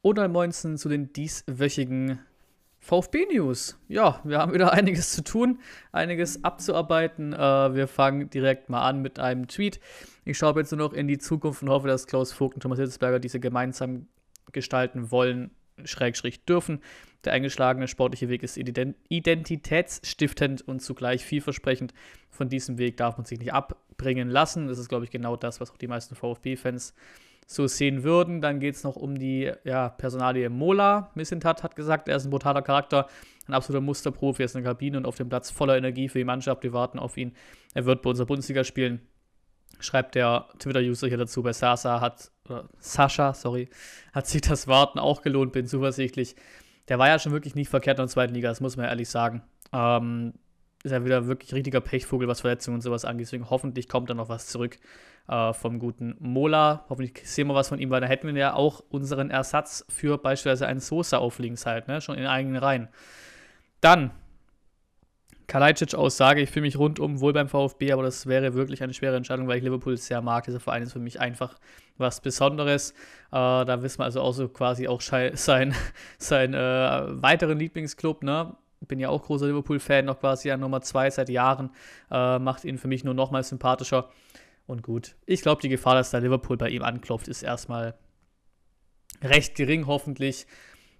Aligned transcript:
Und 0.00 0.18
ein 0.18 0.32
Moinsen 0.32 0.78
zu 0.78 0.88
den 0.88 1.12
dieswöchigen 1.12 2.20
VfB-News. 2.80 3.78
Ja, 3.88 4.20
wir 4.24 4.38
haben 4.38 4.54
wieder 4.54 4.72
einiges 4.72 5.12
zu 5.12 5.22
tun, 5.22 5.60
einiges 5.92 6.44
abzuarbeiten. 6.44 7.32
Äh, 7.32 7.74
wir 7.74 7.88
fangen 7.88 8.30
direkt 8.30 8.68
mal 8.68 8.88
an 8.88 9.02
mit 9.02 9.18
einem 9.18 9.48
Tweet. 9.48 9.80
Ich 10.24 10.38
schaue 10.38 10.60
jetzt 10.60 10.72
nur 10.72 10.78
noch 10.78 10.92
in 10.92 11.08
die 11.08 11.18
Zukunft 11.18 11.62
und 11.62 11.70
hoffe, 11.70 11.88
dass 11.88 12.06
Klaus 12.06 12.32
Vogt 12.32 12.54
und 12.54 12.62
Thomas 12.62 12.78
Hitzberger 12.78 13.18
diese 13.18 13.40
gemeinsam 13.40 14.06
gestalten 14.52 15.10
wollen, 15.10 15.50
Schrägstrich 15.84 16.44
dürfen. 16.44 16.80
Der 17.24 17.32
eingeschlagene 17.32 17.88
sportliche 17.88 18.28
Weg 18.28 18.42
ist 18.42 18.56
identitätsstiftend 18.56 20.66
und 20.66 20.80
zugleich 20.80 21.24
vielversprechend. 21.24 21.92
Von 22.30 22.48
diesem 22.48 22.78
Weg 22.78 22.96
darf 22.96 23.16
man 23.16 23.26
sich 23.26 23.40
nicht 23.40 23.52
abbringen 23.52 24.30
lassen. 24.30 24.68
Das 24.68 24.78
ist, 24.78 24.88
glaube 24.88 25.04
ich, 25.04 25.10
genau 25.10 25.36
das, 25.36 25.60
was 25.60 25.70
auch 25.70 25.76
die 25.76 25.88
meisten 25.88 26.14
VfB-Fans 26.14 26.94
so 27.50 27.66
sehen 27.66 28.04
würden. 28.04 28.42
Dann 28.42 28.60
geht 28.60 28.74
es 28.74 28.84
noch 28.84 28.94
um 28.94 29.18
die 29.18 29.50
ja, 29.64 29.88
Personalie 29.88 30.50
Mola. 30.50 31.10
Missintat 31.14 31.62
hat 31.62 31.74
gesagt, 31.74 32.06
er 32.06 32.16
ist 32.16 32.26
ein 32.26 32.30
brutaler 32.30 32.60
Charakter, 32.60 33.08
ein 33.46 33.54
absoluter 33.54 33.80
Musterprofi, 33.80 34.42
er 34.42 34.44
ist 34.44 34.54
in 34.54 34.62
der 34.62 34.70
Kabine 34.70 34.98
und 34.98 35.06
auf 35.06 35.16
dem 35.16 35.30
Platz 35.30 35.50
voller 35.50 35.76
Energie 35.76 36.10
für 36.10 36.18
die 36.18 36.24
Mannschaft. 36.24 36.62
Wir 36.62 36.74
warten 36.74 36.98
auf 36.98 37.16
ihn. 37.16 37.34
Er 37.72 37.86
wird 37.86 38.02
bei 38.02 38.10
unserer 38.10 38.26
Bundesliga 38.26 38.64
spielen. 38.64 39.00
Schreibt 39.80 40.14
der 40.14 40.46
Twitter-User 40.58 41.08
hier 41.08 41.16
dazu. 41.16 41.42
Bei 41.42 41.54
Sasa 41.54 42.02
hat, 42.02 42.30
oder 42.44 42.68
Sascha, 42.80 43.32
sorry, 43.32 43.70
hat 44.12 44.26
sich 44.26 44.42
das 44.42 44.68
Warten 44.68 44.98
auch 44.98 45.22
gelohnt, 45.22 45.52
bin 45.52 45.66
zuversichtlich. 45.66 46.36
Der 46.88 46.98
war 46.98 47.08
ja 47.08 47.18
schon 47.18 47.32
wirklich 47.32 47.54
nicht 47.54 47.70
verkehrt 47.70 47.98
in 47.98 48.04
der 48.04 48.08
zweiten 48.08 48.34
Liga, 48.34 48.50
das 48.50 48.60
muss 48.60 48.76
man 48.76 48.86
ehrlich 48.86 49.08
sagen. 49.08 49.42
Ähm, 49.72 50.34
ist 50.84 50.92
ja 50.92 51.04
wieder 51.04 51.26
wirklich 51.26 51.52
richtiger 51.52 51.80
Pechvogel, 51.80 52.28
was 52.28 52.40
Verletzungen 52.40 52.76
und 52.76 52.80
sowas 52.82 53.04
angeht. 53.04 53.26
Deswegen 53.26 53.50
hoffentlich 53.50 53.88
kommt 53.88 54.10
da 54.10 54.14
noch 54.14 54.28
was 54.28 54.46
zurück 54.46 54.78
äh, 55.28 55.52
vom 55.52 55.78
guten 55.78 56.16
Mola. 56.20 56.84
Hoffentlich 56.88 57.28
sehen 57.28 57.48
wir 57.48 57.54
was 57.54 57.68
von 57.68 57.78
ihm, 57.78 57.90
weil 57.90 58.00
da 58.00 58.06
hätten 58.06 58.26
wir 58.26 58.34
ja 58.34 58.54
auch 58.54 58.82
unseren 58.88 59.30
Ersatz 59.30 59.84
für 59.88 60.18
beispielsweise 60.18 60.66
einen 60.66 60.80
Sosa 60.80 61.18
auf 61.18 61.38
links 61.38 61.66
halt, 61.66 61.88
ne? 61.88 62.00
schon 62.00 62.16
in 62.16 62.26
eigenen 62.26 62.56
Reihen. 62.56 62.88
Dann 63.80 64.12
Kalajdzic-Aussage, 65.48 66.42
ich 66.42 66.50
fühle 66.50 66.66
mich 66.66 66.78
rundum 66.78 67.20
wohl 67.20 67.32
beim 67.32 67.48
VfB, 67.48 67.92
aber 67.92 68.02
das 68.02 68.26
wäre 68.26 68.52
wirklich 68.52 68.82
eine 68.82 68.92
schwere 68.92 69.16
Entscheidung, 69.16 69.48
weil 69.48 69.56
ich 69.56 69.64
Liverpool 69.64 69.96
sehr 69.96 70.20
mag. 70.20 70.44
Dieser 70.44 70.60
Verein 70.60 70.82
ist 70.82 70.92
für 70.92 70.98
mich 70.98 71.20
einfach 71.20 71.58
was 71.96 72.20
Besonderes. 72.20 72.90
Äh, 72.90 72.94
da 73.32 73.82
wissen 73.82 74.00
wir 74.00 74.04
also 74.04 74.20
auch 74.20 74.32
so 74.32 74.48
quasi 74.48 74.86
auch 74.88 75.00
sein, 75.00 75.74
sein 76.18 76.54
äh, 76.54 76.58
weiteren 77.22 77.58
Lieblingsclub, 77.58 78.22
ne? 78.22 78.54
Bin 78.86 79.00
ja 79.00 79.08
auch 79.08 79.22
großer 79.22 79.46
Liverpool-Fan, 79.46 80.04
noch 80.04 80.20
quasi 80.20 80.50
an 80.50 80.60
Nummer 80.60 80.80
2 80.80 81.10
seit 81.10 81.28
Jahren. 81.28 81.70
Äh, 82.10 82.38
macht 82.38 82.64
ihn 82.64 82.78
für 82.78 82.88
mich 82.88 83.04
nur 83.04 83.14
noch 83.14 83.30
mal 83.30 83.42
sympathischer. 83.42 84.10
Und 84.66 84.82
gut, 84.82 85.16
ich 85.26 85.42
glaube, 85.42 85.62
die 85.62 85.68
Gefahr, 85.68 85.94
dass 85.94 86.10
da 86.10 86.18
Liverpool 86.18 86.56
bei 86.56 86.68
ihm 86.68 86.82
anklopft, 86.82 87.28
ist 87.28 87.42
erstmal 87.42 87.94
recht 89.22 89.54
gering, 89.54 89.86
hoffentlich. 89.86 90.46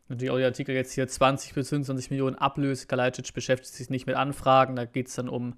Natürlich 0.08 0.30
auch 0.30 0.38
der 0.38 0.46
Artikel 0.46 0.74
jetzt 0.74 0.92
hier 0.92 1.06
20 1.06 1.54
bis 1.54 1.68
25 1.68 2.10
Millionen 2.10 2.36
Ablöse. 2.36 2.86
Kalajdzic 2.86 3.34
beschäftigt 3.34 3.74
sich 3.74 3.90
nicht 3.90 4.06
mit 4.06 4.16
Anfragen. 4.16 4.74
Da 4.74 4.86
geht 4.86 5.08
es 5.08 5.14
dann 5.14 5.28
um 5.28 5.54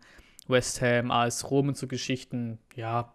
West 0.48 0.82
Ham, 0.82 1.10
AS 1.12 1.50
Rom 1.50 1.68
und 1.68 1.76
so 1.76 1.86
Geschichten. 1.86 2.58
Ja, 2.74 3.14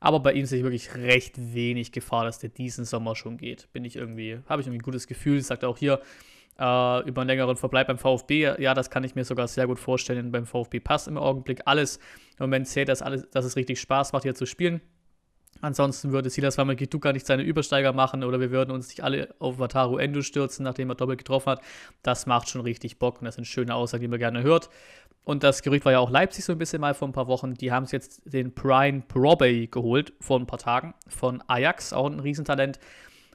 aber 0.00 0.20
bei 0.20 0.34
ihm 0.34 0.44
sehe 0.44 0.58
ich 0.58 0.64
wirklich 0.64 0.94
recht 0.94 1.54
wenig 1.54 1.92
Gefahr, 1.92 2.24
dass 2.24 2.38
der 2.38 2.50
diesen 2.50 2.84
Sommer 2.84 3.16
schon 3.16 3.38
geht. 3.38 3.72
Bin 3.72 3.84
ich 3.84 3.96
irgendwie, 3.96 4.40
habe 4.46 4.60
ich 4.60 4.66
irgendwie 4.66 4.80
ein 4.80 4.84
gutes 4.84 5.06
Gefühl. 5.06 5.40
Sagt 5.40 5.64
auch 5.64 5.78
hier, 5.78 6.00
äh, 6.58 7.08
über 7.08 7.22
einen 7.22 7.28
längeren 7.28 7.56
Verbleib 7.56 7.86
beim 7.86 7.98
VfB. 7.98 8.54
Ja, 8.58 8.74
das 8.74 8.90
kann 8.90 9.04
ich 9.04 9.14
mir 9.14 9.24
sogar 9.24 9.48
sehr 9.48 9.66
gut 9.66 9.78
vorstellen. 9.78 10.32
Beim 10.32 10.46
VfB 10.46 10.80
passt 10.80 11.08
im 11.08 11.18
Augenblick 11.18 11.62
alles. 11.64 11.98
Im 12.38 12.44
Moment 12.44 12.68
zählt 12.68 12.88
das 12.88 13.02
alles, 13.02 13.28
dass 13.30 13.44
es 13.44 13.56
richtig 13.56 13.80
Spaß 13.80 14.12
macht, 14.12 14.22
hier 14.22 14.34
zu 14.34 14.46
spielen. 14.46 14.80
Ansonsten 15.62 16.12
würde 16.12 16.28
Silas 16.28 16.58
Wamagituka 16.58 17.12
nicht 17.12 17.26
seine 17.26 17.42
Übersteiger 17.42 17.92
machen 17.92 18.24
oder 18.24 18.40
wir 18.40 18.50
würden 18.50 18.70
uns 18.72 18.88
nicht 18.88 19.02
alle 19.02 19.34
auf 19.38 19.58
Wataru 19.58 19.96
Endo 19.96 20.20
stürzen, 20.20 20.64
nachdem 20.64 20.90
er 20.90 20.96
doppelt 20.96 21.18
getroffen 21.18 21.52
hat. 21.52 21.62
Das 22.02 22.26
macht 22.26 22.48
schon 22.48 22.60
richtig 22.60 22.98
Bock 22.98 23.20
und 23.20 23.24
das 23.24 23.36
sind 23.36 23.46
schöne 23.46 23.74
Aussagen, 23.74 24.02
die 24.02 24.08
man 24.08 24.18
gerne 24.18 24.42
hört. 24.42 24.68
Und 25.24 25.42
das 25.42 25.62
Gerücht 25.62 25.84
war 25.84 25.92
ja 25.92 25.98
auch 25.98 26.10
Leipzig 26.10 26.44
so 26.44 26.52
ein 26.52 26.58
bisschen 26.58 26.80
mal 26.80 26.94
vor 26.94 27.08
ein 27.08 27.12
paar 27.12 27.26
Wochen. 27.26 27.54
Die 27.54 27.72
haben 27.72 27.84
es 27.84 27.92
jetzt 27.92 28.22
den 28.32 28.52
Brian 28.52 29.02
Probey 29.08 29.66
geholt 29.66 30.12
vor 30.20 30.38
ein 30.38 30.46
paar 30.46 30.58
Tagen 30.58 30.94
von 31.08 31.42
Ajax, 31.48 31.92
auch 31.92 32.06
ein 32.06 32.20
Riesentalent. 32.20 32.78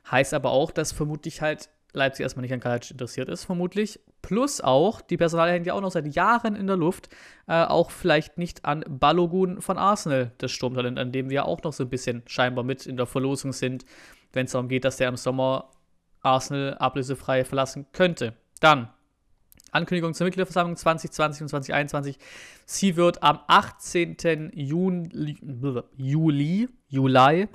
Heißt 0.09 0.33
aber 0.33 0.51
auch, 0.51 0.71
dass 0.71 0.93
vermutlich 0.93 1.41
halt 1.41 1.69
Leipzig 1.93 2.23
erstmal 2.23 2.41
nicht 2.41 2.53
an 2.53 2.59
Kalajdzic 2.59 2.91
interessiert 2.91 3.29
ist, 3.29 3.45
vermutlich. 3.45 3.99
Plus 4.21 4.61
auch, 4.61 5.01
die 5.01 5.17
Personalie 5.17 5.53
hängt 5.53 5.65
ja 5.65 5.73
auch 5.73 5.81
noch 5.81 5.91
seit 5.91 6.07
Jahren 6.15 6.55
in 6.55 6.67
der 6.67 6.77
Luft, 6.77 7.09
äh, 7.47 7.63
auch 7.63 7.91
vielleicht 7.91 8.37
nicht 8.37 8.65
an 8.65 8.85
Balogun 8.87 9.61
von 9.61 9.77
Arsenal, 9.77 10.31
das 10.37 10.51
Sturmtalent, 10.51 10.99
an 10.99 11.11
dem 11.11 11.29
wir 11.29 11.45
auch 11.45 11.61
noch 11.63 11.73
so 11.73 11.83
ein 11.83 11.89
bisschen 11.89 12.23
scheinbar 12.27 12.63
mit 12.63 12.85
in 12.85 12.97
der 12.97 13.05
Verlosung 13.07 13.51
sind, 13.51 13.85
wenn 14.33 14.45
es 14.45 14.51
darum 14.51 14.69
geht, 14.69 14.85
dass 14.85 14.97
der 14.97 15.09
im 15.09 15.17
Sommer 15.17 15.71
Arsenal 16.21 16.75
ablösefrei 16.75 17.43
verlassen 17.43 17.87
könnte. 17.91 18.35
Dann 18.59 18.89
Ankündigung 19.71 20.13
zur 20.13 20.25
Mitgliederversammlung 20.25 20.75
2020 20.75 21.43
und 21.43 21.47
2021. 21.49 22.17
Sie 22.65 22.95
wird 22.97 23.23
am 23.23 23.39
18. 23.47 24.51
Juni, 24.53 25.37
Juli, 25.95 26.69
Juli 26.89 27.47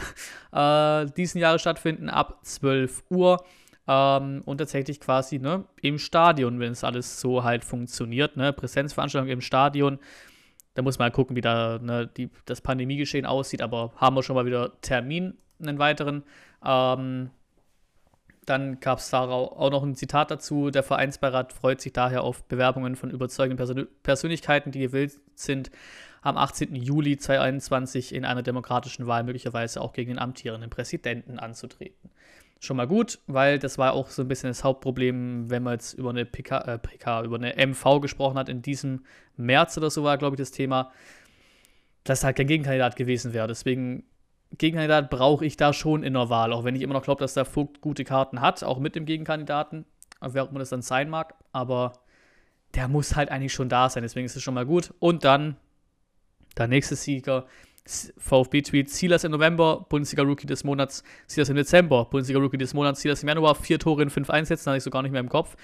äh, 0.53 1.07
diesen 1.17 1.41
Jahres 1.41 1.61
stattfinden, 1.61 2.09
ab 2.09 2.41
12 2.43 3.05
Uhr. 3.11 3.45
Ähm, 3.89 4.43
und 4.45 4.59
tatsächlich 4.59 5.01
quasi 5.01 5.39
ne, 5.39 5.65
im 5.81 5.99
Stadion, 5.99 6.59
wenn 6.59 6.73
es 6.73 6.85
alles 6.85 7.21
so 7.21 7.45
halt 7.45 7.65
funktioniert. 7.65 8.37
Ne? 8.37 8.53
Präsenzveranstaltung 8.53 9.31
im 9.31 9.41
Stadion. 9.41 9.99
Da 10.75 10.83
muss 10.83 10.99
man 10.99 11.07
halt 11.07 11.15
gucken, 11.15 11.37
wie 11.37 11.41
da 11.41 11.79
ne, 11.79 12.07
die, 12.07 12.31
das 12.45 12.61
Pandemiegeschehen 12.61 13.27
aussieht. 13.27 13.63
Aber 13.63 13.93
haben 13.97 14.17
wir 14.17 14.23
schon 14.23 14.37
mal 14.37 14.47
wieder 14.47 14.81
Termin, 14.81 15.35
einen 15.61 15.79
weiteren. 15.79 16.25
Ähm, 16.65 17.31
dann 18.45 18.79
gab 18.79 18.99
es 18.99 19.11
da 19.11 19.23
auch 19.25 19.71
noch 19.71 19.83
ein 19.83 19.97
Zitat 19.97 20.31
dazu. 20.31 20.71
Der 20.71 20.83
Vereinsbeirat 20.83 21.53
freut 21.53 21.81
sich 21.81 21.93
daher 21.93 22.23
auf 22.23 22.45
Bewerbungen 22.45 22.95
von 22.95 23.11
überzeugenden 23.11 23.57
Persön 23.57 23.89
Persönlichkeiten, 24.03 24.71
die 24.71 24.81
gewillt 24.81 25.19
sind, 25.35 25.71
am 26.23 26.37
18. 26.37 26.75
Juli 26.75 27.17
2021 27.17 28.15
in 28.15 28.25
einer 28.25 28.43
demokratischen 28.43 29.07
Wahl 29.07 29.25
möglicherweise 29.25 29.81
auch 29.81 29.93
gegen 29.93 30.11
den 30.11 30.19
amtierenden 30.19 30.71
Präsidenten 30.71 31.39
anzutreten 31.39 32.11
schon 32.61 32.77
mal 32.77 32.87
gut, 32.87 33.19
weil 33.27 33.59
das 33.59 33.79
war 33.79 33.93
auch 33.93 34.09
so 34.09 34.23
ein 34.23 34.29
bisschen 34.29 34.49
das 34.49 34.65
Hauptproblem, 34.65 35.51
wenn 35.51 35.63
man 35.63 35.75
jetzt 35.75 35.95
über 35.95 36.11
eine 36.11 36.25
PK, 36.25 36.59
äh, 36.61 36.79
PK, 36.79 37.23
über 37.25 37.37
eine 37.37 37.55
MV 37.57 38.01
gesprochen 38.01 38.39
hat 38.39 38.49
in 38.49 38.63
diesem 38.63 39.05
März 39.37 39.77
oder 39.77 39.91
so 39.91 40.05
war, 40.05 40.17
glaube 40.19 40.35
ich, 40.35 40.39
das 40.39 40.51
Thema, 40.51 40.93
dass 42.05 42.25
halt 42.25 42.37
kein 42.37 42.47
Gegenkandidat 42.47 42.97
gewesen 42.97 43.35
wäre. 43.35 43.49
Deswegen, 43.49 44.05
Gegenkandidat 44.57 45.11
brauche 45.11 45.45
ich 45.45 45.57
da 45.57 45.73
schon 45.73 46.03
in 46.03 46.15
der 46.15 46.31
Wahl, 46.31 46.53
auch 46.53 46.65
wenn 46.65 46.77
ich 46.77 46.83
immer 46.83 46.95
noch 46.95 47.03
glaube, 47.03 47.21
dass 47.21 47.35
der 47.35 47.45
Vogt 47.45 47.81
gute 47.81 48.05
Karten 48.05 48.41
hat, 48.41 48.63
auch 48.65 48.79
mit 48.79 48.95
dem 48.95 49.05
Gegenkandidaten, 49.05 49.85
wer 50.21 50.45
auch 50.45 50.51
immer 50.51 50.61
das 50.61 50.71
dann 50.71 50.83
sein 50.83 51.11
mag, 51.11 51.35
aber 51.53 51.93
der 52.75 52.89
muss 52.89 53.17
halt 53.17 53.31
eigentlich 53.31 53.53
schon 53.53 53.69
da 53.69 53.91
sein, 53.91 54.03
deswegen 54.03 54.27
ist 54.27 54.37
es 54.37 54.43
schon 54.43 54.55
mal 54.55 54.67
gut. 54.67 54.95
Und 54.99 55.25
dann 55.25 55.57
der 56.57 56.69
nächste 56.69 56.97
Sieger 56.97 57.47
VfB-Tweet, 58.19 58.91
Silas 58.91 59.25
im 59.25 59.33
November, 59.33 59.87
Bundesliga-Rookie 59.89 60.47
des 60.47 60.65
Monats, 60.65 61.03
Silas 61.27 61.49
im 61.49 61.57
Dezember, 61.57 62.05
Bundesliga-Rookie 62.07 62.59
des 62.59 62.75
Monats, 62.75 63.01
Silas 63.01 63.23
im 63.23 63.29
Januar, 63.29 63.55
vier 63.55 63.79
Tore 63.79 64.03
in 64.03 64.11
fünf 64.11 64.31
Einsätzen, 64.31 64.71
hatte 64.71 64.79
ich 64.79 64.85
so 64.85 64.91
gar 64.91 65.03
nicht 65.03 65.13
mehr 65.13 65.21
im 65.21 65.29
Kopf. 65.29 65.57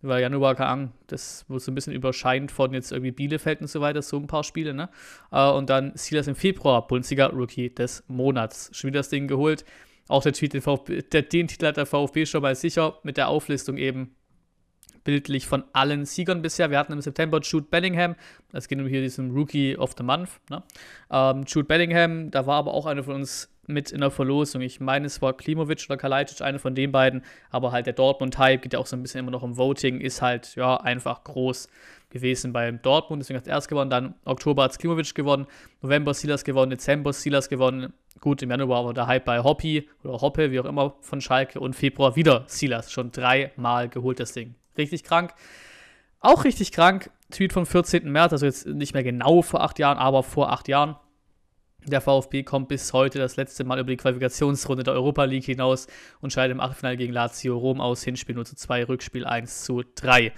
Weil 0.00 0.22
Januar, 0.22 0.54
keine 0.54 0.68
Ahnung, 0.68 0.92
das 1.08 1.44
wurde 1.48 1.60
so 1.60 1.72
ein 1.72 1.74
bisschen 1.74 1.92
überscheint 1.92 2.52
von 2.52 2.72
jetzt 2.72 2.92
irgendwie 2.92 3.10
Bielefeld 3.10 3.60
und 3.60 3.66
so 3.66 3.80
weiter, 3.80 4.00
so 4.00 4.16
ein 4.16 4.28
paar 4.28 4.44
Spiele, 4.44 4.72
ne? 4.72 4.88
Äh, 5.32 5.50
und 5.50 5.70
dann 5.70 5.92
Silas 5.96 6.28
im 6.28 6.36
Februar, 6.36 6.86
Bundesliga-Rookie 6.86 7.74
des 7.74 8.04
Monats. 8.06 8.70
Schon 8.72 8.88
wieder 8.88 9.00
das 9.00 9.08
Ding 9.08 9.26
geholt. 9.26 9.64
Auch 10.06 10.22
der 10.22 10.32
Tweet, 10.32 10.54
den, 10.54 10.62
VfB, 10.62 11.02
der, 11.02 11.22
den 11.22 11.48
Titel 11.48 11.66
hat 11.66 11.76
der 11.76 11.86
VfB 11.86 12.26
schon 12.26 12.42
mal 12.42 12.54
sicher, 12.54 12.98
mit 13.02 13.16
der 13.16 13.28
Auflistung 13.28 13.76
eben 13.76 14.14
bildlich 15.04 15.46
von 15.46 15.64
allen 15.72 16.04
Siegern 16.04 16.42
bisher. 16.42 16.70
Wir 16.70 16.78
hatten 16.78 16.92
im 16.92 17.00
September 17.00 17.40
Jude 17.40 17.66
Bellingham, 17.70 18.14
das 18.52 18.68
geht 18.68 18.78
um 18.78 18.86
hier 18.86 19.00
diesen 19.00 19.30
Rookie 19.30 19.76
of 19.76 19.94
the 19.96 20.02
Month. 20.02 20.30
Ne? 20.50 20.62
Ähm, 21.10 21.44
Jude 21.46 21.66
Bellingham, 21.66 22.30
da 22.30 22.46
war 22.46 22.56
aber 22.56 22.74
auch 22.74 22.86
einer 22.86 23.02
von 23.02 23.14
uns 23.14 23.50
mit 23.68 23.92
in 23.92 24.00
der 24.00 24.10
Verlosung. 24.10 24.62
Ich 24.62 24.80
meine, 24.80 25.06
es 25.06 25.22
war 25.22 25.36
Klimovic 25.36 25.86
oder 25.88 25.96
Kalajdzic, 25.96 26.40
einer 26.40 26.58
von 26.58 26.74
den 26.74 26.90
beiden, 26.90 27.22
aber 27.50 27.70
halt 27.70 27.86
der 27.86 27.92
Dortmund-Hype 27.92 28.62
geht 28.62 28.72
ja 28.72 28.78
auch 28.78 28.86
so 28.86 28.96
ein 28.96 29.02
bisschen 29.02 29.20
immer 29.20 29.30
noch 29.30 29.44
im 29.44 29.56
Voting, 29.56 30.00
ist 30.00 30.22
halt 30.22 30.56
ja 30.56 30.78
einfach 30.78 31.22
groß 31.24 31.68
gewesen 32.10 32.54
beim 32.54 32.80
Dortmund, 32.80 33.22
deswegen 33.22 33.38
hat 33.38 33.46
er 33.46 33.54
erst 33.54 33.68
gewonnen, 33.68 33.90
dann 33.90 34.14
Oktober 34.24 34.64
hat 34.64 34.78
Klimovic 34.78 35.14
gewonnen, 35.14 35.46
November 35.82 36.14
Silas 36.14 36.42
gewonnen, 36.42 36.70
Dezember 36.70 37.12
Silas 37.12 37.50
gewonnen, 37.50 37.92
gut, 38.20 38.42
im 38.42 38.50
Januar 38.50 38.86
war 38.86 38.94
der 38.94 39.06
Hype 39.06 39.26
bei 39.26 39.42
Hoppy 39.42 39.88
oder 40.02 40.20
Hoppe, 40.20 40.50
wie 40.50 40.60
auch 40.60 40.64
immer, 40.64 40.96
von 41.02 41.20
Schalke 41.20 41.60
und 41.60 41.76
Februar 41.76 42.16
wieder 42.16 42.44
Silas, 42.46 42.90
schon 42.90 43.12
dreimal 43.12 43.90
geholt 43.90 44.20
das 44.20 44.32
Ding. 44.32 44.54
Richtig 44.78 45.02
krank. 45.04 45.34
Auch 46.20 46.44
richtig 46.44 46.72
krank. 46.72 47.10
Tweet 47.30 47.52
vom 47.52 47.66
14. 47.66 48.10
März, 48.10 48.32
also 48.32 48.46
jetzt 48.46 48.66
nicht 48.66 48.94
mehr 48.94 49.02
genau 49.02 49.42
vor 49.42 49.62
acht 49.62 49.78
Jahren, 49.78 49.98
aber 49.98 50.22
vor 50.22 50.50
acht 50.50 50.68
Jahren. 50.68 50.96
Der 51.84 52.00
VfB 52.00 52.42
kommt 52.42 52.68
bis 52.68 52.92
heute 52.92 53.18
das 53.18 53.36
letzte 53.36 53.64
Mal 53.64 53.78
über 53.78 53.90
die 53.90 53.96
Qualifikationsrunde 53.96 54.82
der 54.82 54.94
Europa 54.94 55.24
League 55.24 55.44
hinaus 55.44 55.86
und 56.20 56.32
scheidet 56.32 56.54
im 56.54 56.60
Achtelfinale 56.60 56.96
gegen 56.96 57.12
Lazio 57.12 57.56
Rom 57.56 57.80
aus. 57.80 58.02
Hinspiel 58.02 58.34
0 58.34 58.46
zu 58.46 58.56
2, 58.56 58.84
Rückspiel 58.84 59.24
1 59.24 59.64
zu 59.64 59.82
3. 59.94 60.32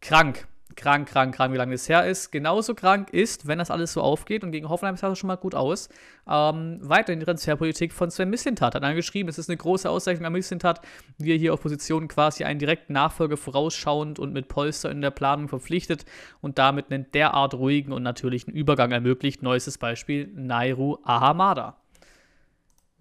Krank. 0.00 0.46
Krank, 0.76 1.08
krank, 1.08 1.34
krank, 1.34 1.52
wie 1.52 1.56
lange 1.56 1.72
das 1.72 1.88
her 1.88 2.06
ist. 2.06 2.30
Genauso 2.30 2.74
krank 2.74 3.10
ist, 3.10 3.46
wenn 3.46 3.58
das 3.58 3.70
alles 3.70 3.92
so 3.92 4.02
aufgeht 4.02 4.44
und 4.44 4.52
gegen 4.52 4.68
Hoffenheim 4.68 4.96
sah 4.96 5.10
es 5.10 5.18
schon 5.18 5.28
mal 5.28 5.36
gut 5.36 5.54
aus, 5.54 5.88
ähm, 6.28 6.78
weiterhin 6.82 7.20
die 7.20 7.26
Transferpolitik 7.26 7.92
von 7.92 8.10
Sven 8.10 8.30
Mislintat. 8.30 8.74
Hat 8.74 8.82
angeschrieben, 8.82 9.28
es 9.28 9.38
ist 9.38 9.48
eine 9.48 9.56
große 9.56 9.88
Auszeichnung 9.88 10.26
an 10.26 10.32
Mislintat, 10.32 10.80
wie 11.18 11.32
er 11.32 11.38
hier 11.38 11.54
auf 11.54 11.60
Positionen 11.60 12.08
quasi 12.08 12.44
einen 12.44 12.58
direkten 12.58 12.92
Nachfolger 12.92 13.36
vorausschauend 13.36 14.18
und 14.18 14.32
mit 14.32 14.48
Polster 14.48 14.90
in 14.90 15.00
der 15.00 15.10
Planung 15.10 15.48
verpflichtet 15.48 16.04
und 16.40 16.58
damit 16.58 16.90
einen 16.90 17.10
derart 17.12 17.54
ruhigen 17.54 17.92
und 17.92 18.02
natürlichen 18.02 18.52
Übergang 18.52 18.92
ermöglicht. 18.92 19.42
Neuestes 19.42 19.78
Beispiel, 19.78 20.30
Nairu 20.34 20.98
Ahamada. 21.04 21.76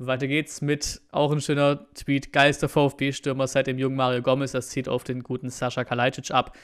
Weiter 0.01 0.27
geht's 0.27 0.62
mit 0.62 1.01
auch 1.12 1.30
ein 1.30 1.42
schöner 1.42 1.86
Tweet. 1.94 2.31
Geilster 2.31 2.69
VfB-Stürmer 2.69 3.48
seit 3.48 3.68
dem 3.68 3.77
jungen 3.77 3.98
Mario 3.98 4.21
Gomez. 4.21 4.54
Das 4.54 4.69
zieht 4.69 4.88
auf 4.88 5.04
den 5.04 5.24
guten 5.24 5.50
Sascha 5.50 5.83
Kalajdzic 5.83 6.31
ab 6.31 6.56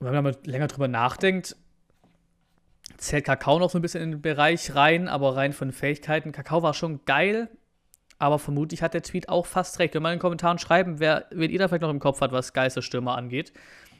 wenn 0.00 0.24
man 0.24 0.36
länger 0.44 0.66
drüber 0.66 0.88
nachdenkt, 0.88 1.56
zählt 2.96 3.24
Kakao 3.24 3.58
noch 3.58 3.70
so 3.70 3.78
ein 3.78 3.82
bisschen 3.82 4.02
in 4.02 4.10
den 4.12 4.22
Bereich 4.22 4.74
rein, 4.74 5.08
aber 5.08 5.36
rein 5.36 5.52
von 5.52 5.72
Fähigkeiten. 5.72 6.32
Kakao 6.32 6.62
war 6.62 6.74
schon 6.74 7.04
geil, 7.04 7.48
aber 8.18 8.38
vermutlich 8.38 8.82
hat 8.82 8.94
der 8.94 9.02
Tweet 9.02 9.28
auch 9.28 9.46
fast 9.46 9.78
recht. 9.78 9.94
Wenn 9.94 10.02
mal 10.02 10.12
in 10.12 10.16
den 10.16 10.22
Kommentaren 10.22 10.58
schreiben, 10.58 11.00
wer, 11.00 11.26
wen 11.30 11.50
ihr 11.50 11.58
da 11.58 11.68
vielleicht 11.68 11.82
noch 11.82 11.90
im 11.90 12.00
Kopf 12.00 12.20
hat, 12.20 12.32
was 12.32 12.52
Geisterstürmer 12.52 13.16
angeht. 13.16 13.52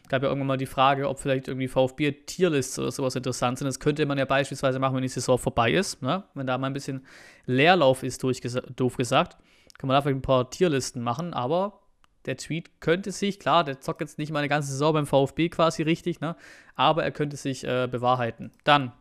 Gab 0.08 0.23
ja 0.23 0.29
irgendwann 0.29 0.49
mal 0.49 0.56
die 0.56 0.67
Frage, 0.67 1.08
ob 1.08 1.20
vielleicht 1.20 1.47
irgendwie 1.47 1.69
VfB-Tierlists 1.69 2.79
oder 2.79 2.91
sowas 2.91 3.14
interessant 3.14 3.58
sind. 3.58 3.69
Das 3.69 3.79
könnte 3.79 4.05
man 4.06 4.19
ja 4.19 4.25
beispielsweise 4.25 4.79
machen, 4.79 4.97
wenn 4.97 5.02
die 5.02 5.08
Saison 5.08 5.38
vorbei 5.38 5.70
ist. 5.70 6.02
Ne? 6.02 6.25
Wenn 6.35 6.47
da 6.47 6.58
mal 6.58 6.67
ein 6.67 6.73
bisschen 6.73 7.06
Leerlauf 7.47 8.02
ist, 8.02 8.23
doof 8.23 8.97
gesagt, 8.97 9.37
kann 9.79 9.87
man 9.87 9.94
da 9.94 10.02
vielleicht 10.02 10.19
ein 10.19 10.23
paar 10.23 10.50
Tierlisten 10.50 11.02
machen, 11.02 11.32
aber 11.32 11.81
der 12.26 12.37
Tweet 12.37 12.81
könnte 12.81 13.12
sich, 13.12 13.38
klar, 13.38 13.64
der 13.64 13.81
zockt 13.81 14.00
jetzt 14.00 14.19
nicht 14.19 14.32
mal 14.32 14.40
eine 14.40 14.49
ganze 14.49 14.70
Saison 14.70 14.93
beim 14.93 15.06
VfB 15.06 15.49
quasi 15.49 15.82
richtig, 15.82 16.20
ne? 16.20 16.37
aber 16.75 17.02
er 17.02 17.12
könnte 17.12 17.37
sich 17.37 17.64
äh, 17.64 17.88
bewahrheiten. 17.90 18.52
Dann, 18.64 18.93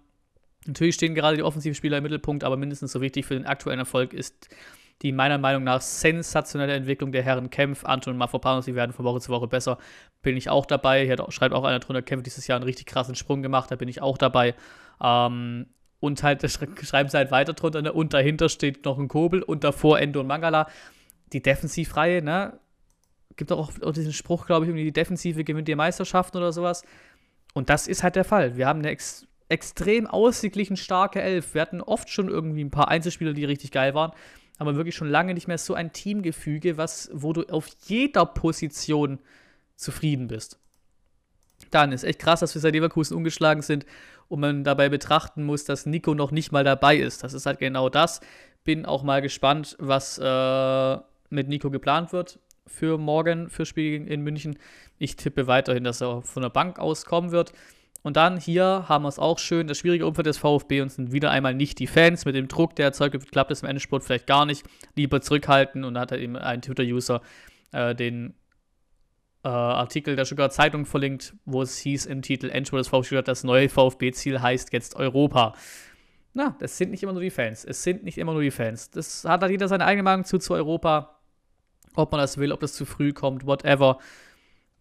natürlich 0.66 0.95
stehen 0.95 1.16
gerade 1.16 1.38
die 1.38 1.44
Offensivspieler 1.44 1.98
im 1.98 2.04
Mittelpunkt, 2.04 2.44
aber 2.44 2.57
mindestens 2.57 2.92
so 2.92 3.01
wichtig 3.01 3.25
für 3.25 3.33
den 3.33 3.45
aktuellen 3.45 3.80
Erfolg 3.80 4.13
ist 4.13 4.50
die 5.01 5.12
meiner 5.12 5.38
Meinung 5.38 5.63
nach 5.63 5.81
sensationelle 5.81 6.74
Entwicklung 6.74 7.12
der 7.12 7.24
Herren 7.24 7.50
Kempf, 7.50 7.86
Anton 7.86 8.13
und 8.13 8.18
Mafropanos, 8.18 8.66
die 8.66 8.75
werden 8.75 8.92
von 8.92 9.06
Woche 9.06 9.22
zu 9.22 9.31
Woche 9.31 9.48
besser. 9.48 9.77
Bin 10.22 10.36
ich 10.36 10.50
auch 10.50 10.65
dabei. 10.65 11.06
Hier 11.06 11.18
schreibt 11.30 11.54
auch 11.54 11.63
einer 11.63 11.80
drunter, 11.80 12.01
Kempf 12.01 12.24
dieses 12.24 12.48
Jahr 12.48 12.57
einen 12.57 12.65
richtig 12.65 12.86
krassen 12.86 13.15
Sprung 13.15 13.42
gemacht, 13.42 13.72
da 13.72 13.75
bin 13.77 13.88
ich 13.88 14.01
auch 14.01 14.18
dabei. 14.18 14.56
Ähm, 15.01 15.68
und 16.01 16.24
halt, 16.24 16.42
schreiben 16.83 17.10
sie 17.10 17.18
halt 17.18 17.31
weiter 17.31 17.54
drunter, 17.54 17.81
ne? 17.81 17.94
und 17.94 18.13
dahinter 18.13 18.50
steht 18.50 18.83
noch 18.83 19.00
ein 19.00 19.07
Kobel 19.07 19.42
und 19.42 19.63
davor 19.63 20.00
Endo 20.00 20.19
und 20.19 20.27
Mangala. 20.27 20.68
Die 21.31 21.42
Defensivreihe, 21.42 22.22
ne? 22.22 22.60
Gibt 23.39 23.51
auch, 23.51 23.71
auch 23.81 23.94
diesen 23.94 24.13
Spruch, 24.13 24.45
glaube 24.45 24.68
ich, 24.68 24.74
die 24.74 24.91
Defensive 24.91 25.44
gewinnt 25.44 25.68
die 25.68 25.75
Meisterschaften 25.75 26.38
oder 26.38 26.53
sowas. 26.53 26.83
Und 27.53 27.71
das 27.71 27.88
ist 27.88 28.03
halt 28.03 28.15
der 28.15 28.25
Fall. 28.25 28.57
Wir 28.57 28.68
haben 28.68 28.80
eine 28.80 28.89
ex 28.89 29.25
extrem 29.51 30.06
ausgeglichen 30.06 30.77
starke 30.77 31.24
Elf. 31.24 31.56
Wir 31.56 31.62
hatten 31.62 31.81
oft 31.81 32.07
schon 32.09 32.30
irgendwie 32.30 32.63
ein 32.63 32.69
paar 32.69 32.89
Einzelspieler, 32.89 33.33
die 33.33 33.45
richtig 33.45 33.71
geil 33.71 33.95
waren, 33.95 34.12
aber 34.59 34.75
wirklich 34.75 34.94
schon 34.94 35.09
lange 35.09 35.33
nicht 35.33 35.47
mehr 35.47 35.57
so 35.57 35.74
ein 35.74 35.91
Teamgefüge, 35.91 36.77
was, 36.77 37.09
wo 37.13 37.33
du 37.33 37.41
auf 37.50 37.68
jeder 37.88 38.27
Position 38.27 39.18
zufrieden 39.75 40.27
bist. 40.27 40.59
Dann 41.71 41.91
ist 41.91 42.03
echt 42.03 42.19
krass, 42.19 42.41
dass 42.41 42.53
wir 42.53 42.62
seit 42.62 42.75
Leverkusen 42.75 43.18
ungeschlagen 43.18 43.63
sind 43.63 43.88
und 44.27 44.39
man 44.39 44.63
dabei 44.63 44.88
betrachten 44.88 45.44
muss, 45.44 45.63
dass 45.63 45.88
Nico 45.88 46.13
noch 46.13 46.30
nicht 46.30 46.51
mal 46.51 46.63
dabei 46.63 46.97
ist. 46.97 47.24
Das 47.24 47.33
ist 47.33 47.47
halt 47.47 47.57
genau 47.57 47.89
das. 47.89 48.21
Bin 48.63 48.86
auch 48.86 49.01
mal 49.01 49.24
gespannt, 49.24 49.75
was 49.80 50.19
äh, 50.19 50.97
mit 51.31 51.47
Nico 51.47 51.71
geplant 51.71 52.13
wird 52.13 52.38
für 52.69 52.98
morgen, 52.98 53.50
für 53.50 53.66
Spiel 53.66 54.07
in 54.07 54.21
München. 54.21 54.57
Ich 54.98 55.16
tippe 55.16 55.48
weiterhin, 55.48 55.83
dass 55.83 56.01
er 56.01 56.21
von 56.21 56.44
der 56.44 56.50
Bank 56.50 56.80
aus 56.80 57.06
kommen 57.06 57.31
wird. 57.31 57.54
Und 58.01 58.16
dann 58.16 58.38
hier 58.38 58.86
haben 58.88 59.04
wir 59.04 59.10
es 59.10 59.19
auch 59.19 59.39
schön, 59.39 59.68
das 59.68 59.77
schwierige 59.77 60.07
Umfeld 60.07 60.25
des 60.25 60.38
VfB 60.38 60.81
und 60.81 60.89
sind 60.89 61.12
wieder 61.12 61.31
einmal 61.31 61.54
nicht 61.54 61.80
die 61.80 61.88
Fans. 61.88 62.25
Mit 62.25 62.36
dem 62.36 62.48
Druck, 62.48 62.75
der 62.75 62.86
erzeugt 62.86 63.13
wird, 63.13 63.31
klappt 63.31 63.51
es 63.51 63.62
im 63.62 63.69
Endspurt 63.69 64.04
vielleicht 64.04 64.27
gar 64.27 64.45
nicht. 64.45 64.66
Lieber 64.95 65.21
zurückhalten 65.21 65.83
und 65.83 65.95
da 65.95 66.01
hat 66.01 66.12
er 66.12 66.19
eben 66.19 66.38
ein 66.38 66.62
Twitter-User 66.62 67.21
äh, 67.74 67.94
den 67.94 68.36
äh, 69.44 69.50
Artikel 69.50 70.15
der 70.15 70.25
Stuttgarter 70.25 70.54
Zeitung 70.54 70.86
verlinkt, 70.86 71.33
wo 71.45 71.62
es 71.62 71.77
hieß 71.77 72.06
im 72.06 72.22
Titel 72.22 72.50
Endspurt 72.50 72.80
des 72.80 72.88
VfB 72.88 73.22
das 73.22 73.44
neue 73.44 73.68
VfB-Ziel 73.68 74.42
heißt 74.42 74.72
jetzt 74.72 74.95
Europa. 74.95 75.54
Na, 76.33 76.56
das 76.60 76.77
sind 76.77 76.92
nicht 76.92 77.04
immer 77.04 77.13
nur 77.13 77.22
die 77.22 77.31
Fans. 77.31 77.65
Es 77.65 77.83
sind 77.83 78.04
nicht 78.04 78.18
immer 78.18 78.33
nur 78.33 78.42
die 78.42 78.51
Fans. 78.51 78.92
Das 78.92 79.25
hat 79.25 79.42
halt 79.42 79.51
jeder 79.51 79.68
seine 79.68 79.86
eigene 79.86 80.04
Meinung 80.04 80.25
zu, 80.25 80.38
zu 80.38 80.54
Europa 80.54 81.19
ob 81.95 82.12
man 82.12 82.21
das 82.21 82.38
will, 82.38 82.51
ob 82.51 82.59
das 82.59 82.74
zu 82.74 82.86
früh 82.86 83.13
kommt, 83.13 83.45
whatever. 83.45 84.00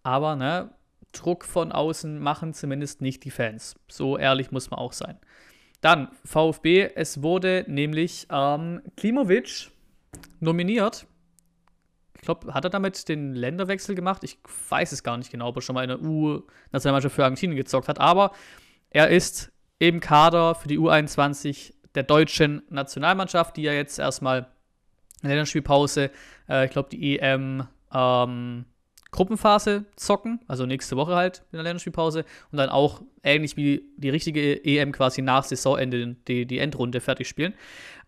Aber, 0.03 0.37
ne, 0.37 0.71
Druck 1.13 1.45
von 1.45 1.73
außen 1.73 2.19
machen 2.19 2.55
zumindest 2.55 3.01
nicht 3.01 3.25
die 3.25 3.31
Fans. 3.31 3.77
So 3.89 4.19
ehrlich 4.19 4.51
muss 4.51 4.71
man 4.71 4.79
auch 4.79 4.93
sein. 4.93 5.19
Dann 5.81 6.09
VfB, 6.25 6.91
es 6.95 7.23
wurde 7.23 7.65
nämlich 7.69 8.27
ähm, 8.31 8.83
Klimovic 8.97 9.71
nominiert. 10.41 11.07
Ich 12.17 12.23
glaube, 12.23 12.53
hat 12.53 12.65
er 12.65 12.71
damit 12.71 13.09
den 13.09 13.35
Länderwechsel 13.35 13.95
gemacht? 13.95 14.25
Ich 14.25 14.39
weiß 14.69 14.91
es 14.93 15.05
gar 15.05 15.17
nicht 15.17 15.31
genau, 15.31 15.49
ob 15.49 15.57
er 15.57 15.63
schon 15.63 15.75
mal 15.75 15.85
in 15.85 15.89
der 15.89 16.03
U-Nationalmannschaft 16.03 17.15
für 17.15 17.23
Argentinien 17.23 17.57
gezockt 17.57 17.89
hat. 17.89 18.01
Aber 18.01 18.33
er 18.91 19.09
ist 19.09 19.53
im 19.79 20.01
Kader 20.01 20.57
für 20.57 20.67
die 20.67 20.79
U21 20.79 21.75
der 21.95 22.03
deutschen 22.03 22.63
Nationalmannschaft, 22.71 23.57
die 23.57 23.63
ja 23.63 23.73
jetzt 23.73 23.99
erstmal 24.01 24.49
Länderspielpause, 25.23 26.11
äh, 26.49 26.65
ich 26.67 26.71
glaube, 26.71 26.89
die 26.91 27.19
EM 27.19 27.67
ähm, 27.93 28.65
Gruppenphase 29.11 29.87
zocken, 29.97 30.41
also 30.49 30.67
nächste 30.67 30.97
Woche 30.97 31.15
halt 31.15 31.43
in 31.51 31.57
der 31.57 31.63
Länderspielpause 31.63 32.25
und 32.53 32.59
dann 32.59 32.69
auch 32.69 33.01
ähnlich 33.23 33.57
wie 33.57 33.83
die 33.97 34.11
richtige 34.11 34.65
EM 34.65 34.93
quasi 34.93 35.23
nach 35.23 35.45
Saisonende 35.45 36.17
die, 36.27 36.47
die 36.47 36.59
Endrunde 36.59 37.01
fertig 37.01 37.29
spielen. 37.29 37.55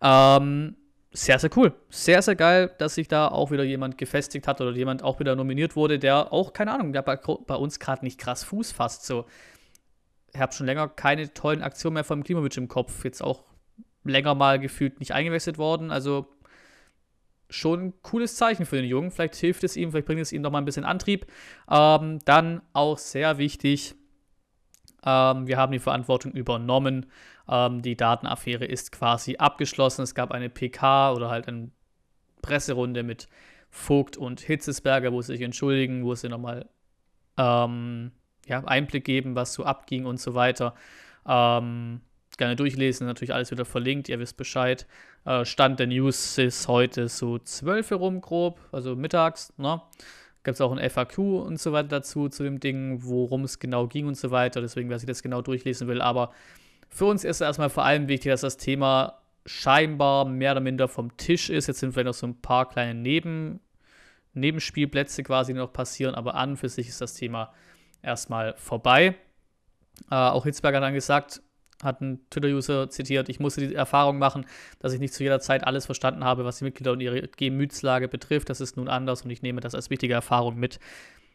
Ähm, 0.01 0.75
sehr, 1.13 1.39
sehr 1.39 1.49
cool. 1.57 1.73
Sehr, 1.89 2.21
sehr 2.21 2.35
geil, 2.35 2.71
dass 2.77 2.95
sich 2.95 3.07
da 3.07 3.27
auch 3.27 3.51
wieder 3.51 3.63
jemand 3.63 3.97
gefestigt 3.97 4.47
hat 4.47 4.61
oder 4.61 4.71
jemand 4.71 5.03
auch 5.03 5.19
wieder 5.19 5.35
nominiert 5.35 5.75
wurde, 5.75 5.99
der 5.99 6.31
auch, 6.31 6.53
keine 6.53 6.73
Ahnung, 6.73 6.93
der 6.93 7.01
bei, 7.01 7.17
bei 7.17 7.55
uns 7.55 7.79
gerade 7.79 8.05
nicht 8.05 8.19
krass 8.19 8.43
Fuß 8.45 8.71
fasst. 8.71 9.05
So. 9.05 9.25
Ich 10.33 10.39
habe 10.39 10.53
schon 10.53 10.67
länger 10.67 10.87
keine 10.87 11.33
tollen 11.33 11.63
Aktionen 11.63 11.95
mehr 11.95 12.05
vom 12.05 12.23
Klimawitsch 12.23 12.57
im 12.57 12.69
Kopf. 12.69 13.03
Jetzt 13.03 13.21
auch 13.21 13.43
länger 14.05 14.35
mal 14.35 14.59
gefühlt 14.59 14.99
nicht 14.99 15.13
eingewechselt 15.13 15.57
worden. 15.57 15.91
Also 15.91 16.27
schon 17.51 17.87
ein 17.87 17.93
cooles 18.01 18.35
Zeichen 18.35 18.65
für 18.65 18.77
den 18.77 18.85
Jungen. 18.85 19.11
Vielleicht 19.11 19.35
hilft 19.35 19.63
es 19.63 19.77
ihm, 19.77 19.91
vielleicht 19.91 20.07
bringt 20.07 20.21
es 20.21 20.31
ihm 20.31 20.41
noch 20.41 20.51
mal 20.51 20.57
ein 20.57 20.65
bisschen 20.65 20.85
Antrieb. 20.85 21.27
Ähm, 21.69 22.19
dann 22.25 22.61
auch 22.73 22.97
sehr 22.97 23.37
wichtig, 23.37 23.95
ähm, 25.03 25.47
wir 25.47 25.57
haben 25.57 25.71
die 25.71 25.79
Verantwortung 25.79 26.31
übernommen. 26.31 27.07
Ähm, 27.47 27.81
die 27.81 27.95
Datenaffäre 27.95 28.65
ist 28.65 28.91
quasi 28.91 29.37
abgeschlossen. 29.37 30.03
Es 30.03 30.15
gab 30.15 30.31
eine 30.31 30.49
PK 30.49 31.13
oder 31.13 31.29
halt 31.29 31.47
eine 31.47 31.71
Presserunde 32.41 33.03
mit 33.03 33.27
Vogt 33.69 34.17
und 34.17 34.41
Hitzesberger, 34.41 35.11
wo 35.11 35.21
sie 35.21 35.33
sich 35.33 35.41
entschuldigen, 35.41 36.03
wo 36.03 36.15
sie 36.15 36.29
nochmal 36.29 36.69
ähm, 37.37 38.11
ja, 38.45 38.63
Einblick 38.63 39.05
geben, 39.05 39.35
was 39.35 39.53
so 39.53 39.63
abging 39.63 40.05
und 40.05 40.19
so 40.19 40.33
weiter. 40.33 40.75
Ähm, 41.25 42.01
gerne 42.37 42.55
durchlesen, 42.55 43.07
natürlich 43.07 43.33
alles 43.33 43.51
wieder 43.51 43.65
verlinkt, 43.65 44.09
ihr 44.09 44.19
wisst 44.19 44.37
Bescheid. 44.37 44.87
Äh, 45.25 45.45
Stand 45.45 45.79
der 45.79 45.87
News 45.87 46.37
ist 46.37 46.67
heute 46.67 47.07
so 47.07 47.37
12 47.37 47.91
herum 47.91 48.21
grob, 48.21 48.59
also 48.71 48.95
mittags, 48.95 49.53
ne? 49.57 49.81
Gibt 50.43 50.55
es 50.55 50.61
auch 50.61 50.75
ein 50.75 50.89
FAQ 50.89 51.19
und 51.19 51.59
so 51.59 51.71
weiter 51.71 51.89
dazu, 51.89 52.27
zu 52.27 52.43
dem 52.43 52.59
Ding, 52.59 53.03
worum 53.03 53.43
es 53.43 53.59
genau 53.59 53.87
ging 53.87 54.07
und 54.07 54.17
so 54.17 54.31
weiter. 54.31 54.59
Deswegen, 54.59 54.89
wer 54.89 54.97
sich 54.97 55.07
das 55.07 55.21
genau 55.21 55.43
durchlesen 55.43 55.87
will. 55.87 56.01
Aber 56.01 56.31
für 56.89 57.05
uns 57.05 57.23
ist 57.23 57.41
erstmal 57.41 57.69
vor 57.69 57.85
allem 57.85 58.07
wichtig, 58.07 58.31
dass 58.31 58.41
das 58.41 58.57
Thema 58.57 59.19
scheinbar 59.45 60.25
mehr 60.25 60.53
oder 60.53 60.61
minder 60.61 60.87
vom 60.87 61.15
Tisch 61.15 61.51
ist. 61.51 61.67
Jetzt 61.67 61.79
sind 61.79 61.93
vielleicht 61.93 62.07
noch 62.07 62.15
so 62.15 62.25
ein 62.25 62.41
paar 62.41 62.67
kleine 62.67 62.95
Neben, 62.95 63.59
Nebenspielplätze 64.33 65.21
quasi 65.21 65.53
noch 65.53 65.71
passieren, 65.71 66.15
aber 66.15 66.33
an 66.33 66.51
und 66.51 66.57
für 66.57 66.69
sich 66.69 66.87
ist 66.87 67.01
das 67.01 67.13
Thema 67.13 67.53
erstmal 68.01 68.55
vorbei. 68.57 69.15
Äh, 70.09 70.15
auch 70.15 70.45
Hitzberger 70.45 70.77
hat 70.77 70.83
dann 70.83 70.93
gesagt, 70.93 71.41
hat 71.83 72.01
ein 72.01 72.19
Twitter-User 72.29 72.89
zitiert, 72.89 73.29
ich 73.29 73.39
musste 73.39 73.67
die 73.67 73.75
Erfahrung 73.75 74.19
machen, 74.19 74.45
dass 74.79 74.93
ich 74.93 74.99
nicht 74.99 75.13
zu 75.13 75.23
jeder 75.23 75.39
Zeit 75.39 75.65
alles 75.65 75.85
verstanden 75.85 76.23
habe, 76.23 76.45
was 76.45 76.57
die 76.57 76.63
Mitglieder 76.63 76.91
und 76.91 77.01
ihre 77.01 77.27
Gemütslage 77.27 78.07
betrifft. 78.07 78.49
Das 78.49 78.61
ist 78.61 78.77
nun 78.77 78.87
anders 78.87 79.23
und 79.23 79.29
ich 79.29 79.41
nehme 79.41 79.61
das 79.61 79.75
als 79.75 79.89
wichtige 79.89 80.13
Erfahrung 80.13 80.57
mit. 80.57 80.79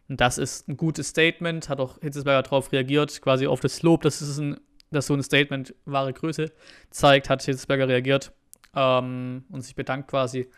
Und 0.09 0.21
das 0.21 0.39
ist 0.39 0.69
ein 0.69 0.77
gutes 0.77 1.09
Statement, 1.09 1.69
hat 1.69 1.81
auch 1.81 1.99
Hitzesberger 2.01 2.43
darauf 2.43 2.73
reagiert, 2.73 3.21
quasi 3.23 3.47
auf 3.47 3.61
das 3.61 3.83
Lob, 3.83 4.03
dass, 4.03 4.21
es 4.21 4.39
ein, 4.39 4.57
dass 4.91 5.07
so 5.07 5.15
ein 5.15 5.23
Statement 5.23 5.75
wahre 5.85 6.13
Größe 6.13 6.53
zeigt, 6.91 7.29
hat 7.29 7.43
Hitzesberger 7.43 7.89
reagiert 7.89 8.33
ähm, 8.75 9.45
und 9.51 9.63
sich 9.63 9.75
bedankt 9.75 10.09
quasi. 10.09 10.49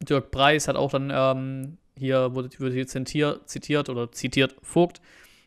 Dirk 0.00 0.30
Preis 0.30 0.68
hat 0.68 0.76
auch 0.76 0.90
dann 0.90 1.10
ähm, 1.14 1.78
hier, 1.96 2.34
wurde, 2.34 2.50
wurde 2.58 2.74
hier 2.74 2.86
zitiert, 2.86 3.88
oder 3.88 4.12
zitiert, 4.12 4.56
Vogt, 4.62 5.00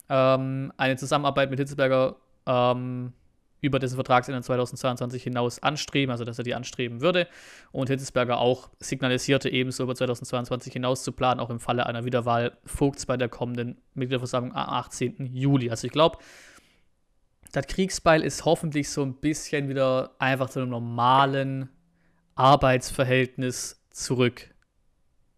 ähm, 0.10 0.74
eine 0.78 0.96
Zusammenarbeit 0.98 1.50
mit 1.50 1.60
Hitzesberger 1.60 2.16
ähm, 2.50 3.14
über 3.62 3.80
dessen 3.80 3.96
Vertragsende 3.96 4.42
2022 4.42 5.24
hinaus 5.24 5.62
anstreben, 5.62 6.12
also 6.12 6.24
dass 6.24 6.38
er 6.38 6.44
die 6.44 6.56
anstreben 6.56 7.02
würde. 7.02 7.28
Und 7.72 7.90
Hitzesberger 7.90 8.40
auch 8.40 8.70
signalisierte 8.80 9.50
ebenso 9.50 9.84
über 9.84 9.96
2022 9.96 10.74
hinaus 10.74 11.04
zu 11.04 11.12
planen, 11.12 11.40
auch 11.40 11.50
im 11.50 11.60
Falle 11.60 11.86
einer 11.86 12.06
Wiederwahl 12.06 12.58
Vogts 12.66 13.06
bei 13.06 13.18
der 13.18 13.30
kommenden 13.30 13.78
Mitgliederversammlung 13.94 14.56
am 14.56 14.70
18. 14.70 15.34
Juli. 15.34 15.70
Also 15.70 15.88
ich 15.88 15.94
glaube, 15.94 16.18
das 17.52 17.68
Kriegsbeil 17.68 18.24
ist 18.24 18.46
hoffentlich 18.46 18.90
so 18.90 19.04
ein 19.04 19.16
bisschen 19.16 19.70
wieder 19.70 20.16
einfach 20.20 20.50
zu 20.50 20.60
einem 20.60 20.70
normalen 20.70 21.70
Arbeitsverhältnis 22.36 23.84
zurück. 23.90 24.54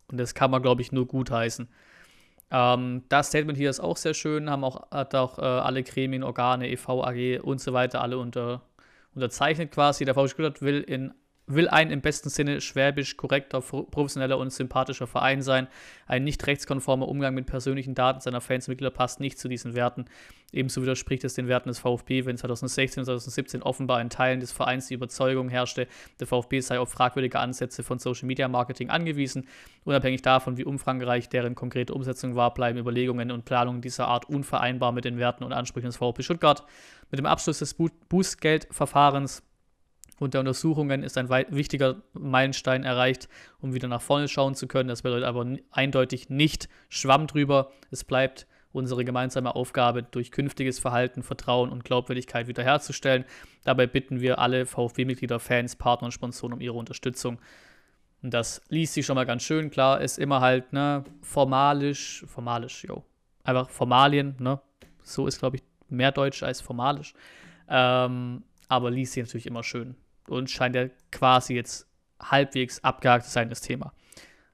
Und 0.08 0.18
das 0.18 0.36
kann 0.36 0.52
man, 0.52 0.62
glaube 0.62 0.82
ich, 0.82 0.92
nur 0.92 1.08
gutheißen. 1.08 1.70
Ähm, 2.52 3.04
das 3.10 3.28
Statement 3.28 3.58
hier 3.58 3.70
ist 3.70 3.80
auch 3.80 3.98
sehr 3.98 4.14
schön, 4.14 4.50
haben 4.50 4.64
auch, 4.64 4.92
hat 4.92 5.16
auch 5.16 5.40
äh, 5.40 5.42
alle 5.42 5.84
Gremien, 5.84 6.24
Organe, 6.24 6.70
EV, 6.70 7.04
AG 7.04 7.40
und 7.42 7.62
so 7.62 7.74
weiter 7.74 8.02
alle 8.02 8.18
unter, 8.18 8.62
unterzeichnet 9.16 9.72
quasi. 9.72 10.06
Der 10.06 10.14
VfB 10.14 10.30
Stuttgart 10.30 10.62
will 10.62 10.82
in 10.82 11.14
will 11.56 11.70
ein 11.70 11.92
im 11.92 12.02
besten 12.02 12.30
Sinne 12.30 12.62
schwäbisch 12.62 13.18
korrekter, 13.18 13.62
professioneller 13.62 14.38
und 14.38 14.52
sympathischer 14.52 15.08
Verein 15.08 15.42
sein. 15.42 15.68
Ein 16.08 16.24
nicht 16.24 16.46
rechtskonformer 16.46 17.08
Umgang 17.08 17.34
mit 17.34 17.46
persönlichen 17.46 17.96
Daten 17.96 18.22
seiner 18.22 18.42
Fans 18.42 18.68
und 18.68 18.74
Mitglieder 18.74 18.92
passt 18.92 19.20
nicht 19.20 19.40
zu 19.40 19.48
diesen 19.48 19.76
Werten. 19.76 20.06
Ebenso 20.54 20.82
widerspricht 20.82 21.24
es 21.24 21.34
den 21.34 21.48
Werten 21.48 21.70
des 21.70 21.80
VfB, 21.80 22.26
wenn 22.26 22.38
2016 22.38 23.02
und 23.02 23.06
2017 23.06 23.64
offenbar 23.64 24.02
in 24.02 24.10
Teilen 24.10 24.42
des 24.42 24.52
Vereins 24.52 24.88
die 24.88 24.96
Überzeugung 24.96 25.48
herrschte, 25.48 25.88
der 26.20 26.28
VfB 26.28 26.60
sei 26.60 26.80
auf 26.80 26.90
fragwürdige 26.90 27.40
Ansätze 27.40 27.84
von 27.84 28.00
Social 28.00 28.28
Media 28.28 28.48
Marketing 28.48 28.90
angewiesen. 28.90 29.48
Unabhängig 29.86 30.22
davon, 30.22 30.58
wie 30.58 30.66
umfangreich 30.66 31.30
deren 31.30 31.56
konkrete 31.56 31.94
Umsetzung 31.94 32.36
war, 32.36 32.54
bleiben 32.54 32.78
Überlegungen 32.78 33.32
und 33.32 33.46
Planungen 33.46 33.82
dieser 33.82 34.08
Art 34.08 34.28
unvereinbar 34.28 34.92
mit 34.92 35.06
den 35.06 35.18
Werten 35.18 35.44
und 35.44 35.54
Ansprüchen 35.54 35.88
des 35.88 35.98
VfB 35.98 36.24
Stuttgart. 36.24 36.64
Mit 37.10 37.20
dem 37.20 37.26
Abschluss 37.26 37.60
des 37.60 37.76
Bußgeldverfahrens 38.10 39.44
und 40.22 40.36
der 40.36 40.42
Untersuchungen 40.42 41.02
ist 41.02 41.18
ein 41.18 41.30
wichtiger 41.30 42.04
Meilenstein 42.14 42.84
erreicht, 42.84 43.28
um 43.60 43.74
wieder 43.74 43.88
nach 43.88 44.04
vorne 44.04 44.28
schauen 44.28 44.54
zu 44.54 44.68
können. 44.68 44.88
Das 44.88 45.02
bedeutet 45.02 45.26
aber 45.26 45.44
eindeutig 45.72 46.30
nicht 46.30 46.70
Schwamm 46.90 47.26
drüber. 47.26 47.72
Es 47.90 48.04
bleibt 48.04 48.46
unsere 48.72 49.04
gemeinsame 49.04 49.56
Aufgabe, 49.56 50.04
durch 50.04 50.32
künftiges 50.32 50.78
Verhalten 50.78 51.24
Vertrauen 51.24 51.72
und 51.72 51.84
Glaubwürdigkeit 51.86 52.48
wiederherzustellen. 52.48 53.26
Dabei 53.64 53.88
bitten 53.88 54.22
wir 54.22 54.38
alle 54.38 54.68
VfB-Mitglieder, 54.68 55.40
Fans, 55.40 55.76
Partner 55.76 56.06
und 56.06 56.12
Sponsoren 56.12 56.54
um 56.54 56.62
ihre 56.62 56.78
Unterstützung. 56.78 57.40
Und 58.22 58.32
das 58.32 58.62
liest 58.70 58.94
sich 58.94 59.08
schon 59.08 59.16
mal 59.16 59.26
ganz 59.26 59.42
schön. 59.42 59.72
Klar, 59.72 60.02
ist 60.02 60.20
immer 60.20 60.40
halt, 60.40 60.72
ne, 60.72 61.04
formalisch, 61.24 62.24
formalisch, 62.28 62.84
jo. 62.84 63.04
Einfach 63.44 63.72
Formalien, 63.72 64.36
ne. 64.38 64.62
So 65.02 65.26
ist, 65.26 65.40
glaube 65.40 65.56
ich, 65.56 65.64
mehr 65.90 66.12
Deutsch 66.12 66.44
als 66.44 66.62
formalisch. 66.62 67.16
Ähm, 67.68 68.44
aber 68.68 68.92
liest 68.92 69.14
sich 69.14 69.24
natürlich 69.24 69.48
immer 69.48 69.64
schön 69.64 69.96
und 70.28 70.50
scheint 70.50 70.76
ja 70.76 70.88
quasi 71.12 71.56
jetzt 71.56 71.88
halbwegs 72.20 72.84
abgehakt 72.84 73.26
zu 73.26 73.32
sein, 73.32 73.50
das 73.50 73.62
Thema. 73.62 73.94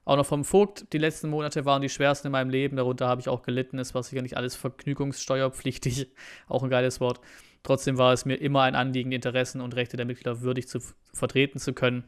Auch 0.04 0.16
noch 0.16 0.26
vom 0.26 0.44
Vogt, 0.44 0.92
die 0.94 0.98
letzten 0.98 1.28
Monate 1.28 1.66
waren 1.66 1.82
die 1.82 1.90
schwersten 1.90 2.28
in 2.28 2.32
meinem 2.32 2.48
Leben, 2.48 2.76
darunter 2.76 3.08
habe 3.08 3.20
ich 3.20 3.28
auch 3.28 3.42
gelitten, 3.42 3.78
es 3.78 3.94
war 3.94 4.02
sicher 4.02 4.22
nicht 4.22 4.38
alles 4.38 4.56
vergnügungssteuerpflichtig, 4.56 6.08
auch 6.48 6.62
ein 6.62 6.70
geiles 6.70 7.00
Wort. 7.00 7.20
Trotzdem 7.62 7.98
war 7.98 8.12
es 8.12 8.24
mir 8.24 8.36
immer 8.36 8.62
ein 8.62 8.74
Anliegen, 8.74 9.10
die 9.10 9.16
Interessen 9.16 9.60
und 9.60 9.76
Rechte 9.76 9.96
der 9.98 10.06
Mitglieder 10.06 10.40
würdig 10.40 10.68
zu 10.68 10.80
vertreten 11.12 11.58
zu 11.58 11.74
können. 11.74 12.04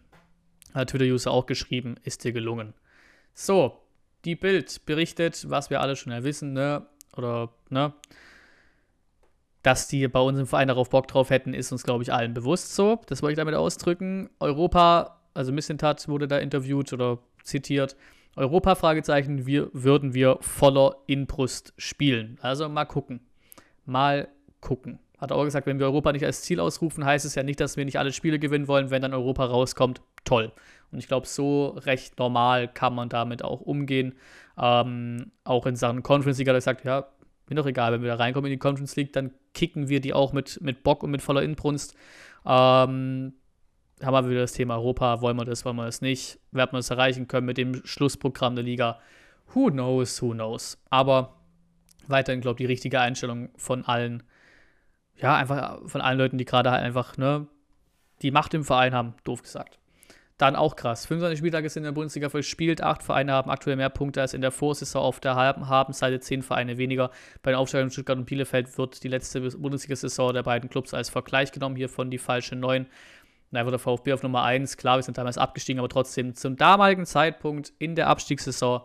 Hat 0.73 0.91
Twitter-User 0.91 1.31
auch 1.31 1.47
geschrieben, 1.47 1.97
ist 2.03 2.25
dir 2.25 2.33
gelungen. 2.33 2.73
So, 3.35 3.79
die 4.25 4.37
Bild 4.37 4.87
berichtet, 4.87 5.51
was 5.51 5.71
wir 5.71 5.81
alle 5.81 5.97
schon 5.97 6.13
ja 6.13 6.25
wissen, 6.25 6.53
ne? 6.53 6.87
Oder, 7.17 7.53
ne? 7.69 7.93
Dass 9.63 9.89
die 9.89 10.09
bei 10.09 10.21
uns 10.21 10.39
im 10.39 10.47
Verein 10.47 10.69
darauf 10.69 10.91
Bock 10.91 11.09
drauf 11.09 11.31
hätten, 11.31 11.55
ist 11.55 11.73
uns, 11.73 11.83
glaube 11.83 12.03
ich, 12.03 12.13
allen 12.13 12.35
bewusst 12.35 12.75
so. 12.75 13.01
Das 13.07 13.23
wollte 13.23 13.33
ich 13.33 13.39
damit 13.39 13.55
ausdrücken. 13.55 14.31
Europa, 14.41 15.21
also 15.35 15.53
Missentat 15.53 16.09
wurde 16.09 16.29
da 16.29 16.39
interviewt 16.39 16.93
oder 16.93 17.19
zitiert. 17.45 17.97
Europa, 18.37 18.75
Fragezeichen, 18.75 19.47
wir, 19.47 19.71
würden 19.73 20.15
wir 20.15 20.39
voller 20.41 20.97
Inbrust 21.07 21.75
spielen. 21.77 22.39
Also 22.41 22.69
mal 22.69 22.85
gucken. 22.85 23.21
Mal 23.85 24.29
gucken. 24.61 24.99
Hat 25.19 25.31
er 25.31 25.37
auch 25.37 25.45
gesagt, 25.45 25.67
wenn 25.67 25.79
wir 25.79 25.87
Europa 25.87 26.13
nicht 26.13 26.25
als 26.25 26.43
Ziel 26.43 26.61
ausrufen, 26.61 27.05
heißt 27.05 27.27
es 27.27 27.35
ja 27.35 27.43
nicht, 27.43 27.61
dass 27.61 27.77
wir 27.77 27.85
nicht 27.85 27.99
alle 27.99 28.13
Spiele 28.13 28.39
gewinnen 28.39 28.69
wollen, 28.69 28.91
wenn 28.91 29.03
dann 29.03 29.13
Europa 29.13 29.45
rauskommt. 29.45 30.01
Toll. 30.25 30.53
Und 30.93 30.99
ich 30.99 31.09
glaube, 31.09 31.27
so 31.27 31.69
recht 31.69 32.19
normal 32.19 32.69
kann 32.69 32.95
man 32.95 33.09
damit 33.09 33.45
auch 33.45 33.61
umgehen. 33.61 34.15
Ähm, 34.57 35.33
auch 35.45 35.67
in 35.67 35.77
Sachen 35.77 36.03
Conference 36.03 36.39
League 36.39 36.49
hat 36.49 36.55
er 36.55 36.59
gesagt, 36.59 36.85
ja, 36.85 37.07
mir 37.51 37.57
doch 37.57 37.67
egal, 37.67 37.93
wenn 37.93 38.03
wir 38.03 38.11
da 38.11 38.17
reinkommen 38.17 38.51
in 38.51 38.57
die 38.57 38.59
Conference 38.59 38.97
League, 38.97 39.13
dann 39.13 39.33
kicken 39.55 39.89
wir 39.89 40.01
die 40.01 40.15
auch 40.15 40.33
mit, 40.33 40.61
mit 40.63 40.83
Bock 40.83 41.03
und 41.03 41.11
mit 41.11 41.23
voller 41.23 41.43
Inbrunst. 41.43 41.95
Ähm, 42.47 43.35
haben 44.03 44.15
wir 44.15 44.31
wieder 44.31 44.41
das 44.41 44.53
Thema 44.53 44.77
Europa, 44.77 45.21
wollen 45.21 45.37
wir 45.37 45.45
das, 45.45 45.65
wollen 45.65 45.77
wir 45.77 45.85
das 45.85 46.01
nicht, 46.01 46.39
werden 46.53 46.73
wir 46.73 46.79
das 46.79 46.91
erreichen 46.91 47.29
können 47.29 47.47
mit 47.47 47.59
dem 47.59 47.85
Schlussprogramm 47.85 48.55
der 48.55 48.65
Liga. 48.65 48.99
Who 49.55 49.71
knows, 49.71 50.23
who 50.23 50.31
knows. 50.31 50.79
Aber 50.89 51.37
weiterhin, 52.07 52.41
glaube 52.41 52.55
ich, 52.55 52.67
die 52.67 52.73
richtige 52.73 53.01
Einstellung 53.01 53.51
von 53.57 53.85
allen, 53.85 54.23
ja, 55.17 55.37
einfach 55.37 55.81
von 55.87 56.01
allen 56.01 56.19
Leuten, 56.19 56.39
die 56.39 56.45
gerade 56.45 56.71
halt 56.71 56.83
einfach, 56.83 57.17
ne, 57.17 57.47
die 58.23 58.31
Macht 58.31 58.55
im 58.55 58.65
Verein 58.65 58.95
haben, 58.95 59.15
doof 59.25 59.43
gesagt. 59.43 59.80
Dann 60.41 60.57
auch 60.57 60.75
krass. 60.75 61.05
25 61.05 61.39
Spieltage 61.39 61.69
sind 61.69 61.83
in 61.83 61.89
der 61.89 61.93
Bundesliga 61.93 62.31
verspielt. 62.31 62.83
Acht 62.83 63.03
Vereine 63.03 63.33
haben 63.33 63.51
aktuell 63.51 63.77
mehr 63.77 63.91
Punkte 63.91 64.23
als 64.23 64.33
in 64.33 64.41
der 64.41 64.51
Vorsaison 64.51 65.03
auf 65.03 65.21
der 65.21 65.35
Habenseite. 65.35 66.19
Zehn 66.19 66.41
Vereine 66.43 66.79
weniger. 66.79 67.11
Bei 67.43 67.51
den 67.51 67.59
Aufstellungen 67.59 67.91
Stuttgart 67.91 68.17
und 68.17 68.25
Bielefeld 68.25 68.79
wird 68.79 69.05
die 69.05 69.09
letzte 69.09 69.43
Bundesliga-Saison 69.43 70.33
der 70.33 70.43
beiden 70.43 70.71
Clubs 70.71 70.95
als 70.95 71.11
Vergleich 71.11 71.53
genommen. 71.53 71.77
Hiervon 71.77 72.11
die 72.11 72.17
falsche 72.17 72.57
9. 72.57 72.87
Da 73.51 73.67
wird 73.67 73.73
der 73.73 73.79
VfB 73.79 74.15
auf 74.15 74.23
Nummer 74.23 74.43
1. 74.45 74.79
Klar, 74.79 74.97
wir 74.97 75.03
sind 75.03 75.19
damals 75.19 75.37
abgestiegen, 75.37 75.79
aber 75.79 75.91
trotzdem 75.91 76.35
zum 76.35 76.57
damaligen 76.57 77.05
Zeitpunkt 77.05 77.75
in 77.79 77.95
der 77.95 78.07
Abstiegssaison 78.07 78.81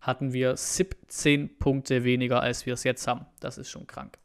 hatten 0.00 0.32
wir 0.32 0.56
17 0.56 1.58
Punkte 1.58 2.04
weniger, 2.04 2.40
als 2.42 2.64
wir 2.64 2.74
es 2.74 2.84
jetzt 2.84 3.08
haben. 3.08 3.26
Das 3.40 3.58
ist 3.58 3.70
schon 3.70 3.88
krank. 3.88 4.21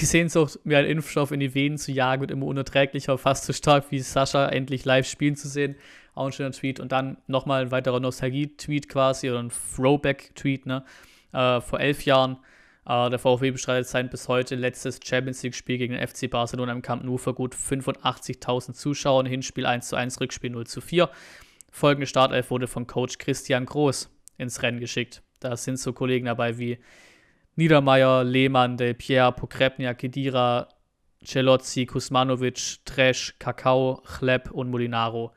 Die 0.00 0.06
Sehnsucht, 0.06 0.58
mir 0.64 0.78
einen 0.78 0.88
Impfstoff 0.88 1.32
in 1.32 1.40
die 1.40 1.54
Venen 1.54 1.76
zu 1.76 1.92
jagen, 1.92 2.22
wird 2.22 2.30
immer 2.30 2.46
unerträglicher, 2.46 3.18
fast 3.18 3.44
so 3.44 3.52
stark 3.52 3.90
wie 3.90 3.98
Sascha 3.98 4.48
endlich 4.48 4.84
live 4.84 5.06
spielen 5.06 5.36
zu 5.36 5.48
sehen. 5.48 5.76
Auch 6.14 6.26
ein 6.26 6.32
schöner 6.32 6.52
Tweet. 6.52 6.80
Und 6.80 6.92
dann 6.92 7.18
nochmal 7.26 7.62
ein 7.62 7.70
weiterer 7.70 8.00
Nostalgie-Tweet 8.00 8.88
quasi 8.88 9.30
oder 9.30 9.42
ein 9.42 9.50
Throwback-Tweet, 9.50 10.66
ne? 10.66 10.84
Äh, 11.32 11.60
vor 11.60 11.80
elf 11.80 12.04
Jahren. 12.04 12.38
Äh, 12.86 13.10
der 13.10 13.18
VfB 13.18 13.50
bestreitet 13.50 13.86
sein 13.86 14.10
bis 14.10 14.28
heute 14.28 14.54
letztes 14.54 14.98
Champions 15.04 15.42
League-Spiel 15.42 15.78
gegen 15.78 15.94
den 15.94 16.06
FC 16.06 16.28
Barcelona 16.28 16.72
im 16.72 16.82
Camp 16.82 17.04
Nou 17.04 17.18
für 17.18 17.34
gut 17.34 17.54
85.000 17.54 18.72
Zuschauer. 18.72 19.26
Hinspiel 19.26 19.66
1 19.66 19.88
zu 19.88 19.96
1, 19.96 20.20
Rückspiel 20.20 20.50
0 20.50 20.66
zu 20.66 20.80
4. 20.80 21.08
Folgende 21.70 22.06
Startelf 22.06 22.50
wurde 22.50 22.66
von 22.66 22.86
Coach 22.86 23.18
Christian 23.18 23.66
Groß 23.66 24.10
ins 24.36 24.62
Rennen 24.62 24.80
geschickt. 24.80 25.22
Da 25.40 25.56
sind 25.56 25.78
so 25.78 25.92
Kollegen 25.92 26.26
dabei 26.26 26.58
wie 26.58 26.78
Niedermeyer, 27.56 28.24
Lehmann, 28.24 28.76
Del 28.76 28.94
Pierre, 28.94 29.32
Pokrebnia, 29.32 29.94
Kedira, 29.94 30.68
Celozzi, 31.24 31.86
Kusmanovic, 31.86 32.84
Tresch, 32.84 33.34
Kakao, 33.38 34.02
Chleb 34.04 34.50
und 34.50 34.70
Molinaro. 34.70 35.32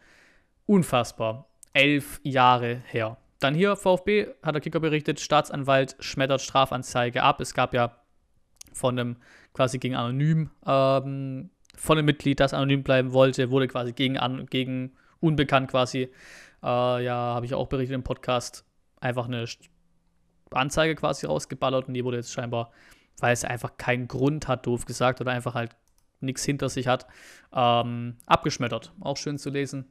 Unfassbar. 0.65 1.47
Elf 1.73 2.21
Jahre 2.23 2.81
her. 2.87 3.17
Dann 3.39 3.53
hier 3.53 3.75
VfB, 3.75 4.27
hat 4.41 4.55
der 4.55 4.61
Kicker 4.61 4.79
berichtet, 4.79 5.19
Staatsanwalt 5.19 5.95
schmettert 5.99 6.41
Strafanzeige 6.41 7.21
ab. 7.21 7.41
Es 7.41 7.53
gab 7.53 7.73
ja 7.73 7.97
von 8.71 8.97
einem 8.97 9.17
quasi 9.53 9.77
gegen 9.77 9.95
anonym, 9.95 10.49
ähm, 10.65 11.49
von 11.75 11.97
einem 11.97 12.05
Mitglied, 12.05 12.39
das 12.39 12.53
anonym 12.53 12.83
bleiben 12.83 13.13
wollte, 13.13 13.51
wurde 13.51 13.67
quasi 13.67 13.91
gegen, 13.91 14.17
an, 14.17 14.45
gegen 14.47 14.93
unbekannt 15.19 15.69
quasi, 15.69 16.09
äh, 16.63 17.03
ja, 17.03 17.13
habe 17.13 17.45
ich 17.45 17.53
auch 17.53 17.67
berichtet 17.67 17.95
im 17.95 18.03
Podcast, 18.03 18.65
einfach 19.01 19.27
eine 19.27 19.45
Anzeige 20.51 20.95
quasi 20.95 21.25
rausgeballert 21.25 21.87
und 21.87 21.93
die 21.93 22.03
wurde 22.03 22.17
jetzt 22.17 22.31
scheinbar, 22.31 22.71
weil 23.19 23.33
es 23.33 23.43
einfach 23.43 23.77
keinen 23.77 24.07
Grund 24.07 24.47
hat, 24.47 24.65
doof 24.65 24.85
gesagt, 24.85 25.21
oder 25.21 25.31
einfach 25.31 25.55
halt 25.55 25.75
nichts 26.19 26.43
hinter 26.43 26.69
sich 26.69 26.87
hat, 26.87 27.07
ähm, 27.53 28.15
abgeschmettert. 28.25 28.93
Auch 28.99 29.17
schön 29.17 29.37
zu 29.37 29.49
lesen. 29.49 29.85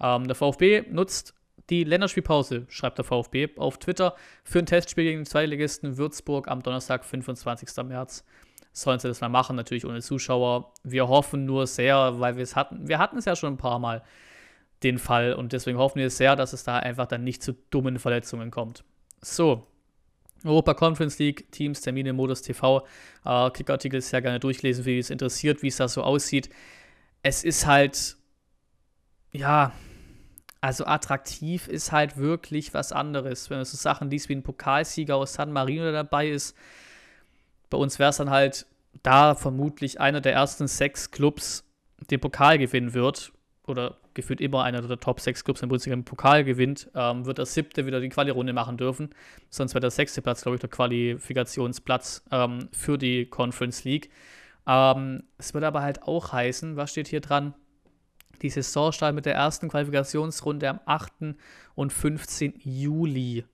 Ähm, 0.00 0.26
der 0.26 0.34
VfB 0.34 0.84
nutzt 0.90 1.34
die 1.70 1.84
Länderspielpause, 1.84 2.66
schreibt 2.68 2.98
der 2.98 3.04
VfB 3.04 3.50
auf 3.56 3.78
Twitter, 3.78 4.14
für 4.42 4.58
ein 4.58 4.66
Testspiel 4.66 5.04
gegen 5.04 5.20
den 5.20 5.26
Zweitligisten 5.26 5.98
Würzburg 5.98 6.48
am 6.48 6.62
Donnerstag, 6.62 7.04
25. 7.04 7.84
März. 7.84 8.24
Sollen 8.72 8.98
sie 9.00 9.08
das 9.08 9.20
mal 9.20 9.28
machen, 9.28 9.56
natürlich 9.56 9.84
ohne 9.84 10.00
Zuschauer. 10.00 10.72
Wir 10.84 11.08
hoffen 11.08 11.44
nur 11.44 11.66
sehr, 11.66 12.20
weil 12.20 12.36
wir 12.36 12.42
es 12.42 12.54
hatten, 12.54 12.88
wir 12.88 12.98
hatten 12.98 13.18
es 13.18 13.24
ja 13.24 13.36
schon 13.36 13.54
ein 13.54 13.58
paar 13.58 13.78
Mal, 13.78 14.02
den 14.84 14.98
Fall, 14.98 15.34
und 15.34 15.52
deswegen 15.52 15.76
hoffen 15.76 15.98
wir 15.98 16.08
sehr, 16.08 16.36
dass 16.36 16.52
es 16.52 16.62
da 16.62 16.78
einfach 16.78 17.06
dann 17.06 17.24
nicht 17.24 17.42
zu 17.42 17.52
dummen 17.70 17.98
Verletzungen 17.98 18.52
kommt. 18.52 18.84
So, 19.20 19.66
Europa 20.44 20.74
Conference 20.74 21.18
League, 21.18 21.50
Teams, 21.50 21.80
Termine, 21.80 22.12
Modus 22.12 22.42
TV, 22.42 22.86
äh, 23.24 23.50
Kickartikel 23.50 24.00
sehr 24.00 24.22
gerne 24.22 24.40
durchlesen, 24.40 24.84
wie 24.84 24.98
es 24.98 25.10
interessiert, 25.10 25.62
wie 25.62 25.68
es 25.68 25.76
da 25.76 25.88
so 25.88 26.02
aussieht. 26.02 26.48
Es 27.22 27.44
ist 27.44 27.66
halt, 27.66 28.16
ja, 29.32 29.72
also 30.60 30.86
attraktiv 30.86 31.68
ist 31.68 31.92
halt 31.92 32.16
wirklich 32.16 32.74
was 32.74 32.92
anderes. 32.92 33.50
Wenn 33.50 33.58
man 33.58 33.64
so 33.64 33.76
Sachen 33.76 34.10
liest 34.10 34.28
wie 34.28 34.36
ein 34.36 34.42
Pokalsieger 34.42 35.16
aus 35.16 35.34
San 35.34 35.52
Marino 35.52 35.90
dabei 35.92 36.28
ist, 36.28 36.56
bei 37.70 37.78
uns 37.78 37.98
wäre 37.98 38.10
es 38.10 38.16
dann 38.16 38.30
halt 38.30 38.66
da 39.02 39.34
vermutlich 39.34 40.00
einer 40.00 40.20
der 40.20 40.32
ersten 40.32 40.66
sechs 40.66 41.10
Clubs 41.10 41.64
den 42.10 42.20
Pokal 42.20 42.58
gewinnen 42.58 42.94
wird, 42.94 43.32
oder 43.68 43.96
gefühlt 44.18 44.40
immer 44.40 44.64
einer 44.64 44.82
der 44.82 44.98
Top 44.98 45.20
6 45.20 45.44
Clubs 45.44 45.62
im 45.62 45.68
Bundesliga 45.68 45.94
im 45.94 46.04
Pokal 46.04 46.42
gewinnt, 46.42 46.90
ähm, 46.94 47.24
wird 47.24 47.38
der 47.38 47.46
siebte 47.46 47.86
wieder 47.86 48.00
die 48.00 48.08
Quali-Runde 48.08 48.52
machen 48.52 48.76
dürfen. 48.76 49.10
Sonst 49.48 49.74
wäre 49.74 49.80
der 49.80 49.92
sechste 49.92 50.22
Platz, 50.22 50.42
glaube 50.42 50.56
ich, 50.56 50.60
der 50.60 50.68
Qualifikationsplatz 50.68 52.24
ähm, 52.32 52.68
für 52.72 52.98
die 52.98 53.26
Conference 53.26 53.84
League. 53.84 54.10
Ähm, 54.66 55.22
es 55.38 55.54
wird 55.54 55.62
aber 55.62 55.82
halt 55.82 56.02
auch 56.02 56.32
heißen, 56.32 56.76
was 56.76 56.90
steht 56.90 57.06
hier 57.06 57.20
dran? 57.20 57.54
Die 58.42 58.50
Saison 58.50 58.90
startet 58.90 59.14
mit 59.14 59.26
der 59.26 59.34
ersten 59.34 59.68
Qualifikationsrunde 59.68 60.68
am 60.68 60.80
8. 60.84 61.36
und 61.76 61.92
15. 61.92 62.54
Juli. 62.58 63.44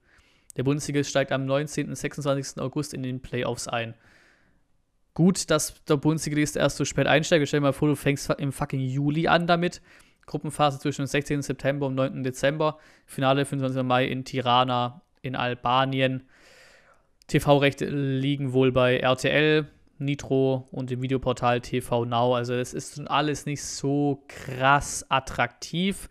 Der 0.57 0.63
Bundesliga 0.63 1.03
steigt 1.03 1.31
am 1.31 1.45
19. 1.45 1.89
und 1.89 1.95
26. 1.95 2.59
August 2.59 2.95
in 2.95 3.03
den 3.03 3.21
Playoffs 3.21 3.67
ein. 3.67 3.93
Gut, 5.13 5.49
dass 5.49 5.81
der 5.85 5.97
Bundesliga 5.97 6.39
erst 6.39 6.77
so 6.77 6.85
spät 6.85 7.07
einsteigt. 7.07 7.47
Stell 7.47 7.61
dir 7.61 7.67
mal 7.67 7.73
vor, 7.73 7.87
du 7.87 7.95
fängst 7.95 8.29
im 8.31 8.51
fucking 8.51 8.81
Juli 8.81 9.27
an 9.27 9.47
damit. 9.47 9.81
Gruppenphase 10.25 10.79
zwischen 10.79 11.03
dem 11.03 11.07
16. 11.07 11.41
September 11.41 11.87
und 11.87 11.95
9. 11.95 12.23
Dezember. 12.23 12.77
Finale 13.05 13.45
25. 13.45 13.83
Mai 13.83 14.05
in 14.05 14.25
Tirana 14.25 15.01
in 15.21 15.35
Albanien. 15.35 16.23
TV-Rechte 17.27 17.85
liegen 17.85 18.53
wohl 18.53 18.71
bei 18.71 18.97
RTL, 18.97 19.67
Nitro 19.97 20.67
und 20.71 20.89
dem 20.89 21.01
Videoportal 21.01 21.61
TV 21.61 22.05
Now. 22.05 22.35
Also 22.35 22.53
es 22.53 22.73
ist 22.73 22.99
alles 23.07 23.45
nicht 23.45 23.63
so 23.63 24.23
krass 24.27 25.05
attraktiv. 25.09 26.09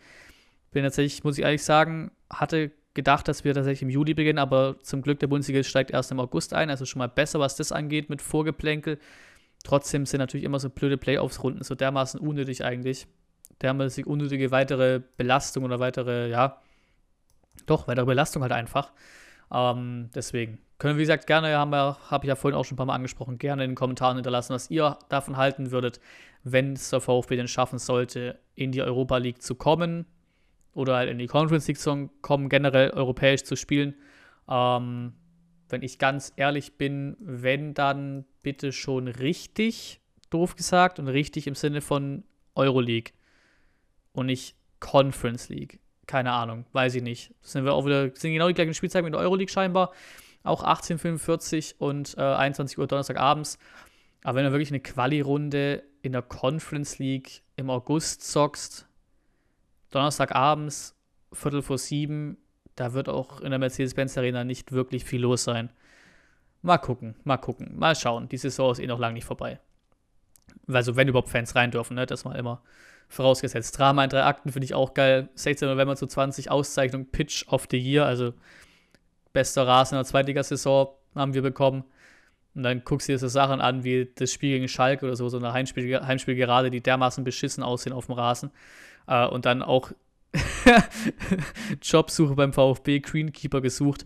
Bin 0.73 0.83
tatsächlich, 0.83 1.23
muss 1.23 1.39
ich 1.39 1.45
ehrlich 1.45 1.63
sagen, 1.63 2.11
hatte 2.31 2.73
gedacht, 2.95 3.29
dass 3.29 3.45
wir 3.45 3.55
tatsächlich 3.55 3.83
im 3.83 3.91
Juli 3.91 4.15
beginnen, 4.15 4.39
aber 4.39 4.77
zum 4.83 5.03
Glück 5.03 5.19
der 5.19 5.27
Bundesliga 5.27 5.63
steigt 5.63 5.91
erst 5.91 6.13
im 6.13 6.21
August 6.21 6.55
ein, 6.55 6.71
also 6.71 6.87
schon 6.87 7.01
mal 7.01 7.09
besser, 7.09 7.41
was 7.41 7.57
das 7.57 7.73
angeht 7.73 8.09
mit 8.09 8.23
Vorgeplänkel. 8.23 8.99
Trotzdem 9.65 10.07
sind 10.07 10.19
natürlich 10.19 10.45
immer 10.45 10.61
so 10.61 10.71
blöde 10.71 10.97
Playoffs-Runden 10.97 11.65
so 11.65 11.75
dermaßen 11.75 12.21
unnötig 12.21 12.65
eigentlich 12.65 13.07
dermaßen 13.63 14.05
unnötige 14.05 14.51
weitere 14.51 15.01
Belastung 15.17 15.65
oder 15.65 15.81
weitere, 15.81 16.29
ja, 16.29 16.61
doch, 17.67 17.89
weitere 17.89 18.07
Belastung 18.07 18.43
halt 18.43 18.53
einfach. 18.53 18.93
Ähm, 19.53 20.11
deswegen 20.15 20.59
können 20.79 20.95
wir, 20.95 20.99
wie 20.99 21.05
gesagt, 21.05 21.27
gerne, 21.27 21.57
habe 21.57 22.25
ich 22.25 22.29
ja 22.29 22.37
vorhin 22.37 22.59
auch 22.59 22.65
schon 22.65 22.75
ein 22.75 22.77
paar 22.77 22.87
Mal 22.87 22.95
angesprochen, 22.95 23.39
gerne 23.39 23.65
in 23.65 23.71
den 23.71 23.77
Kommentaren 23.77 24.17
hinterlassen, 24.17 24.55
was 24.55 24.71
ihr 24.71 24.99
davon 25.09 25.37
halten 25.37 25.71
würdet, 25.71 26.01
wenn 26.43 26.75
es 26.75 26.91
der 26.91 27.01
VfB 27.01 27.37
denn 27.37 27.49
schaffen 27.49 27.79
sollte, 27.79 28.39
in 28.55 28.73
die 28.73 28.83
Europa 28.83 29.17
League 29.19 29.43
zu 29.43 29.55
kommen 29.55 30.07
oder 30.75 30.97
halt 30.97 31.11
in 31.11 31.19
die 31.19 31.27
Conference 31.27 31.69
League 31.69 31.79
zu 31.79 32.11
kommen, 32.21 32.49
generell 32.49 32.91
europäisch 32.91 33.45
zu 33.45 33.57
spielen. 33.57 33.95
Ähm, 34.49 35.15
wenn 35.69 35.83
ich 35.83 35.99
ganz 35.99 36.33
ehrlich 36.37 36.77
bin, 36.77 37.17
wenn 37.21 37.73
dann 37.75 38.27
bitte 38.43 38.73
schon 38.73 39.09
richtig, 39.09 40.01
doof 40.31 40.57
gesagt, 40.57 40.99
und 40.99 41.09
richtig 41.09 41.47
im 41.47 41.55
Sinne 41.55 41.81
von 41.81 42.25
Euroleague 42.55 43.13
und 44.15 44.27
nicht 44.27 44.57
Conference 44.81 45.51
League. 45.51 45.81
Keine 46.07 46.33
Ahnung, 46.33 46.65
weiß 46.73 46.95
ich 46.95 47.03
nicht. 47.03 47.35
Das 47.43 47.53
sind 47.53 47.65
wir 47.65 47.75
auch 47.75 47.85
wieder, 47.85 48.15
sind 48.15 48.33
genau 48.33 48.49
die 48.49 48.55
gleichen 48.55 48.75
Spielzeiten 48.75 49.05
mit 49.05 49.15
der 49.15 49.21
Euroleague 49.21 49.53
scheinbar. 49.53 49.93
Auch 50.43 50.63
18.45 50.63 51.77
und 51.79 52.17
äh, 52.17 52.23
21 52.23 52.79
Uhr 52.79 52.87
Donnerstagabends. 52.87 53.59
Aber 54.23 54.37
wenn 54.37 54.45
du 54.45 54.53
wirklich 54.53 54.71
eine 54.71 54.81
Quali-Runde 54.81 55.83
in 56.03 56.13
der 56.13 56.23
Conference 56.23 56.99
League 56.99 57.43
im 57.57 57.71
August 57.71 58.31
zockst, 58.31 58.87
Donnerstagabends, 59.91 60.95
Viertel 61.33 61.63
vor 61.63 61.79
sieben, 61.79 62.37
da 62.77 62.93
wird 62.93 63.09
auch 63.09 63.41
in 63.41 63.51
der 63.51 63.59
Mercedes-Benz 63.59 64.19
Arena 64.19 64.45
nicht 64.45 64.73
wirklich 64.73 65.05
viel 65.05 65.23
los 65.23 65.45
sein. 65.45 65.71
Mal 66.63 66.79
gucken, 66.79 67.15
mal 67.25 67.39
gucken, 67.39 67.79
mal 67.79 67.95
schauen. 67.95 68.29
Die 68.29 68.37
Saison 68.37 68.73
ist 68.73 68.79
eh 68.79 68.87
noch 68.87 68.99
lange 68.99 69.15
nicht 69.15 69.25
vorbei. 69.25 69.61
Also, 70.67 70.97
wenn 70.97 71.09
überhaupt 71.09 71.29
Fans 71.29 71.55
rein 71.55 71.71
dürfen, 71.71 71.95
ne? 71.95 72.07
Das 72.07 72.25
mal 72.25 72.37
immer 72.37 72.63
vorausgesetzt. 73.15 73.79
Drama 73.79 74.05
in 74.05 74.11
drei 74.11 74.25
Akten 74.25 74.53
finde 74.53 74.65
ich 74.65 74.75
auch 74.75 74.95
geil. 74.95 75.29
16. 75.35 75.69
November 75.69 75.97
zu 75.97 76.07
20 76.07 76.51
Auszeichnung 76.51 77.07
Pitch 77.07 77.47
of 77.49 77.67
the 77.71 77.79
Year, 77.79 78.07
also 78.07 78.35
bester 79.33 79.67
Rasen 79.67 79.97
in 79.97 80.01
der 80.01 80.07
Zweitligasaison 80.07 80.89
haben 81.15 81.35
wir 81.35 81.43
bekommen. 81.43 81.85
Und 82.55 82.63
dann 82.63 82.85
guckst 82.85 83.09
du 83.09 83.13
dir 83.13 83.19
so 83.19 83.29
Sachen 83.29 83.61
an, 83.61 83.83
wie 83.83 84.09
das 84.15 84.33
Spiel 84.33 84.57
gegen 84.57 84.69
Schalke 84.69 85.07
oder 85.07 85.17
so, 85.17 85.29
so 85.29 85.39
eine 85.39 85.53
Heimspiel, 85.53 86.01
Heimspiel 86.01 86.37
gerade, 86.37 86.71
die 86.71 86.81
dermaßen 86.81 87.25
beschissen 87.25 87.65
aussehen 87.65 87.93
auf 87.93 88.07
dem 88.07 88.15
Rasen. 88.15 88.51
Äh, 89.09 89.27
und 89.27 89.45
dann 89.45 89.63
auch 89.63 89.91
Jobsuche 91.83 92.35
beim 92.35 92.53
VfB, 92.53 93.01
Greenkeeper 93.01 93.61
gesucht. 93.61 94.05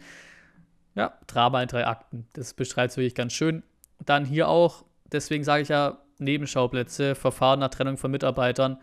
Ja, 0.95 1.19
Drama 1.27 1.63
in 1.63 1.69
drei 1.69 1.87
Akten. 1.87 2.27
Das 2.33 2.55
beschreibt 2.55 2.93
es 2.93 2.97
wirklich 2.97 3.15
ganz 3.15 3.33
schön. 3.33 3.63
Dann 4.05 4.25
hier 4.25 4.49
auch, 4.49 4.85
deswegen 5.13 5.45
sage 5.45 5.63
ich 5.63 5.69
ja, 5.69 5.99
Nebenschauplätze, 6.19 7.15
Verfahren 7.15 7.61
nach 7.61 7.71
Trennung 7.71 7.97
von 7.97 8.11
Mitarbeitern, 8.11 8.79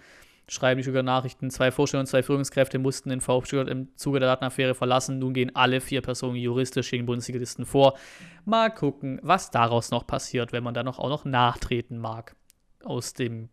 schreiben 0.47 0.77
die 0.77 0.83
Stuttgarter 0.83 1.03
Nachrichten. 1.03 1.49
Zwei 1.49 1.71
Vorstände 1.71 2.01
und 2.01 2.07
zwei 2.07 2.23
Führungskräfte 2.23 2.79
mussten 2.79 3.09
den 3.09 3.21
VfB 3.21 3.47
Stuttgart 3.47 3.69
im 3.69 3.95
Zuge 3.95 4.19
der 4.19 4.29
Datenaffäre 4.29 4.75
verlassen. 4.75 5.19
Nun 5.19 5.33
gehen 5.33 5.55
alle 5.55 5.81
vier 5.81 6.01
Personen 6.01 6.35
juristisch 6.35 6.91
gegen 6.91 7.05
Bundesligisten 7.05 7.65
vor. 7.65 7.97
Mal 8.45 8.69
gucken, 8.69 9.19
was 9.23 9.51
daraus 9.51 9.91
noch 9.91 10.05
passiert, 10.05 10.51
wenn 10.51 10.63
man 10.63 10.73
da 10.73 10.83
noch 10.83 10.99
auch 10.99 11.09
noch 11.09 11.25
nachtreten 11.25 11.97
mag. 11.97 12.35
Aus 12.83 13.13
dem, 13.13 13.49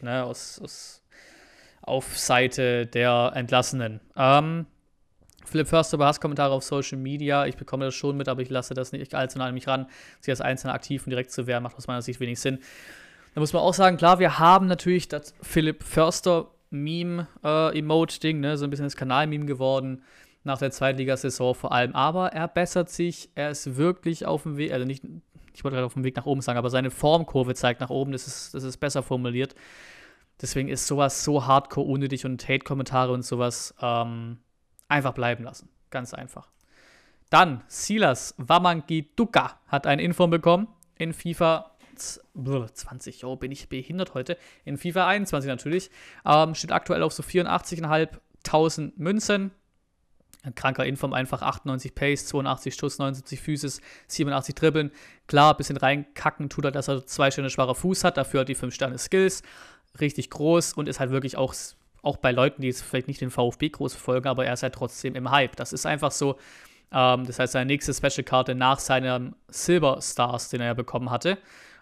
ne, 0.00 0.24
aus, 0.24 0.60
aus 0.62 1.02
auf 1.82 2.18
Seite 2.18 2.86
der 2.86 3.32
Entlassenen. 3.34 4.00
Ähm, 4.14 4.66
Philipp 5.46 5.68
Förster 5.68 5.96
über 5.96 6.06
Hasskommentare 6.06 6.52
auf 6.52 6.62
Social 6.62 6.98
Media. 6.98 7.46
Ich 7.46 7.56
bekomme 7.56 7.86
das 7.86 7.94
schon 7.94 8.16
mit, 8.16 8.28
aber 8.28 8.42
ich 8.42 8.50
lasse 8.50 8.74
das 8.74 8.92
nicht 8.92 9.14
allzu 9.14 9.38
nah 9.38 9.46
an 9.46 9.54
mich 9.54 9.66
ran. 9.66 9.86
Sie 10.20 10.30
als 10.30 10.42
Einzelner 10.42 10.74
aktiv 10.74 11.06
und 11.06 11.10
direkt 11.10 11.30
zu 11.30 11.46
wehren, 11.46 11.62
macht 11.62 11.76
aus 11.76 11.86
meiner 11.86 12.02
Sicht 12.02 12.20
wenig 12.20 12.38
Sinn. 12.38 12.58
Da 13.34 13.40
muss 13.40 13.52
man 13.52 13.62
auch 13.62 13.74
sagen, 13.74 13.96
klar, 13.96 14.18
wir 14.18 14.38
haben 14.38 14.66
natürlich 14.66 15.08
das 15.08 15.34
Philipp 15.42 15.82
Förster 15.82 16.50
Meme-Emote-Ding, 16.70 18.38
äh, 18.38 18.40
ne? 18.40 18.58
so 18.58 18.64
ein 18.64 18.70
bisschen 18.70 18.86
das 18.86 18.96
Kanal-Meme 18.96 19.46
geworden 19.46 20.02
nach 20.44 20.58
der 20.58 20.70
Zweitligasaison 20.70 21.54
vor 21.54 21.72
allem. 21.72 21.94
Aber 21.94 22.32
er 22.32 22.48
bessert 22.48 22.90
sich, 22.90 23.30
er 23.34 23.50
ist 23.50 23.76
wirklich 23.76 24.26
auf 24.26 24.42
dem 24.42 24.56
Weg, 24.56 24.72
also 24.72 24.86
nicht, 24.86 25.04
ich 25.54 25.64
wollte 25.64 25.76
gerade 25.76 25.86
auf 25.86 25.94
dem 25.94 26.04
Weg 26.04 26.16
nach 26.16 26.26
oben 26.26 26.40
sagen, 26.40 26.58
aber 26.58 26.70
seine 26.70 26.90
Formkurve 26.90 27.54
zeigt 27.54 27.80
nach 27.80 27.90
oben, 27.90 28.12
das 28.12 28.26
ist, 28.26 28.54
das 28.54 28.64
ist 28.64 28.78
besser 28.78 29.02
formuliert. 29.02 29.54
Deswegen 30.40 30.68
ist 30.68 30.86
sowas 30.86 31.24
so 31.24 31.46
hardcore 31.46 31.88
unnötig 31.88 32.24
und 32.24 32.48
Hate-Kommentare 32.48 33.12
und 33.12 33.22
sowas 33.22 33.74
ähm, 33.80 34.38
einfach 34.86 35.12
bleiben 35.12 35.44
lassen. 35.44 35.68
Ganz 35.90 36.14
einfach. 36.14 36.48
Dann, 37.30 37.62
Wamangi 38.36 39.10
Duka 39.16 39.60
hat 39.66 39.86
ein 39.86 39.98
Inform 39.98 40.30
bekommen 40.30 40.68
in 40.96 41.12
FIFA 41.12 41.72
20, 41.98 43.24
oh, 43.24 43.36
bin 43.36 43.52
ich 43.52 43.68
behindert 43.68 44.14
heute. 44.14 44.36
In 44.64 44.78
FIFA 44.78 45.06
21 45.06 45.48
natürlich. 45.48 45.90
Ähm, 46.24 46.54
steht 46.54 46.72
aktuell 46.72 47.02
auf 47.02 47.12
so 47.12 47.22
84.500 47.22 48.92
Münzen. 48.96 49.50
Ein 50.44 50.54
kranker 50.54 50.86
Inform, 50.86 51.12
einfach 51.12 51.42
98 51.42 51.94
Pace, 51.94 52.26
82 52.26 52.74
Schuss, 52.74 52.98
79 52.98 53.40
Physis, 53.40 53.80
87 54.06 54.54
Dribbeln. 54.54 54.92
Klar, 55.26 55.52
ein 55.52 55.56
bisschen 55.56 55.76
reinkacken 55.76 56.48
tut 56.48 56.64
er, 56.64 56.70
dass 56.70 56.88
er 56.88 57.04
zwei 57.04 57.30
Sterne 57.30 57.50
schwacher 57.50 57.74
Fuß 57.74 58.04
hat, 58.04 58.16
dafür 58.16 58.40
hat 58.40 58.48
die 58.48 58.54
5 58.54 58.72
Sterne 58.72 58.98
Skills. 58.98 59.42
Richtig 60.00 60.30
groß 60.30 60.74
und 60.74 60.88
ist 60.88 61.00
halt 61.00 61.10
wirklich 61.10 61.36
auch, 61.36 61.54
auch 62.02 62.18
bei 62.18 62.30
Leuten, 62.30 62.62
die 62.62 62.68
jetzt 62.68 62.82
vielleicht 62.82 63.08
nicht 63.08 63.20
den 63.20 63.30
VfB 63.30 63.70
groß 63.70 63.94
verfolgen, 63.94 64.28
aber 64.28 64.46
er 64.46 64.52
ist 64.52 64.62
halt 64.62 64.74
trotzdem 64.74 65.16
im 65.16 65.30
Hype. 65.30 65.56
Das 65.56 65.72
ist 65.72 65.86
einfach 65.86 66.12
so. 66.12 66.38
Ähm, 66.92 67.26
das 67.26 67.38
heißt, 67.38 67.52
seine 67.52 67.66
nächste 67.66 67.92
Special-Karte 67.92 68.54
nach 68.54 68.78
seinem 68.78 69.34
Silver 69.48 70.00
Stars, 70.00 70.50
den 70.50 70.60
er 70.60 70.68
ja 70.68 70.74
bekommen 70.74 71.10
hatte. 71.10 71.38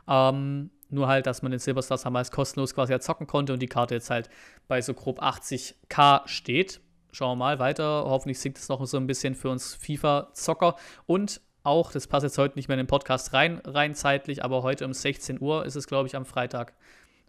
Ähm, 0.09 0.71
nur 0.89 1.09
halt, 1.09 1.27
dass 1.27 1.43
man 1.43 1.51
den 1.51 1.59
Silverstars 1.59 2.03
damals 2.03 2.31
kostenlos 2.31 2.75
quasi 2.75 2.99
zocken 3.01 3.27
konnte 3.27 3.53
und 3.53 3.61
die 3.61 3.67
Karte 3.67 3.95
jetzt 3.95 4.11
halt 4.11 4.31
bei 4.69 4.81
so 4.81 4.95
grob 4.95 5.21
80k 5.21 6.27
steht. 6.27 6.81
Schauen 7.13 7.39
wir 7.39 7.45
mal 7.45 7.59
weiter. 7.59 8.05
Hoffentlich 8.05 8.39
sinkt 8.39 8.59
es 8.59 8.69
noch 8.69 8.85
so 8.87 8.97
ein 8.97 9.07
bisschen 9.07 9.35
für 9.35 9.51
uns 9.51 9.75
FIFA-Zocker. 9.75 10.77
Und 11.07 11.41
auch, 11.63 11.91
das 11.91 12.07
passt 12.07 12.25
jetzt 12.25 12.39
heute 12.39 12.57
nicht 12.57 12.69
mehr 12.69 12.77
in 12.77 12.85
den 12.85 12.87
Podcast 12.87 13.33
rein, 13.33 13.61
rein 13.65 13.95
zeitlich, 13.95 14.45
aber 14.45 14.63
heute 14.63 14.85
um 14.85 14.93
16 14.93 15.41
Uhr 15.41 15.65
ist 15.65 15.75
es, 15.75 15.89
glaube 15.89 16.07
ich, 16.07 16.15
am 16.15 16.25
Freitag. 16.25 16.75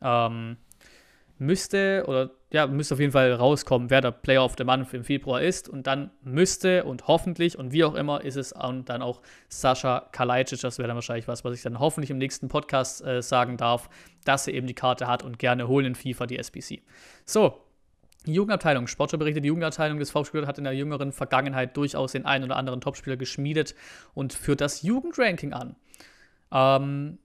Ähm, 0.02 0.58
müsste 1.40 2.06
oder 2.08 2.32
ja, 2.50 2.66
müsste 2.66 2.94
auf 2.94 3.00
jeden 3.02 3.12
Fall 3.12 3.34
rauskommen, 3.34 3.90
wer 3.90 4.00
der 4.00 4.12
Player 4.12 4.44
of 4.44 4.56
the 4.58 4.64
Month 4.64 4.94
im 4.94 5.04
Februar 5.04 5.42
ist. 5.42 5.68
Und 5.68 5.86
dann 5.86 6.12
müsste 6.24 6.86
und 6.86 7.08
hoffentlich 7.08 7.58
und 7.58 7.74
wie 7.74 7.84
auch 7.84 7.94
immer 7.94 8.24
ist 8.24 8.38
es 8.38 8.52
dann 8.52 9.02
auch 9.02 9.22
Sascha 9.50 10.08
Kalajdzic. 10.14 10.62
Das 10.62 10.78
wäre 10.78 10.88
dann 10.88 10.96
wahrscheinlich 10.96 11.28
was, 11.28 11.44
was 11.44 11.56
ich 11.56 11.62
dann 11.62 11.80
hoffentlich 11.80 12.10
im 12.10 12.18
nächsten 12.18 12.48
Podcast 12.48 13.04
äh, 13.06 13.22
sagen 13.22 13.58
darf, 13.58 13.90
dass 14.24 14.48
er 14.48 14.54
eben 14.54 14.66
die 14.66 14.74
Karte 14.74 15.08
hat 15.08 15.24
und 15.24 15.40
gerne 15.40 15.68
holen 15.68 15.88
in 15.88 15.96
FIFA 15.96 16.26
die 16.26 16.38
SBC. 16.38 16.82
So, 17.26 17.62
die 18.26 18.34
Jugendabteilung, 18.34 18.88
Sportschau 18.88 19.18
berichtet, 19.18 19.44
die 19.44 19.50
Jugendabteilung 19.50 20.00
des 20.00 20.12
VfB 20.12 20.46
hat 20.46 20.58
in 20.58 20.64
der 20.64 20.74
jüngeren 20.74 21.12
Vergangenheit 21.12 21.76
durchaus 21.76 22.14
den 22.14 22.26
einen 22.26 22.46
oder 22.46 22.56
anderen 22.56 22.80
Topspieler 22.80 23.18
geschmiedet 23.18 23.76
und 24.14 24.32
führt 24.32 24.62
das 24.62 24.84
Jugendranking 24.84 25.52
an. 25.52 25.76
Ähm, 26.52 27.20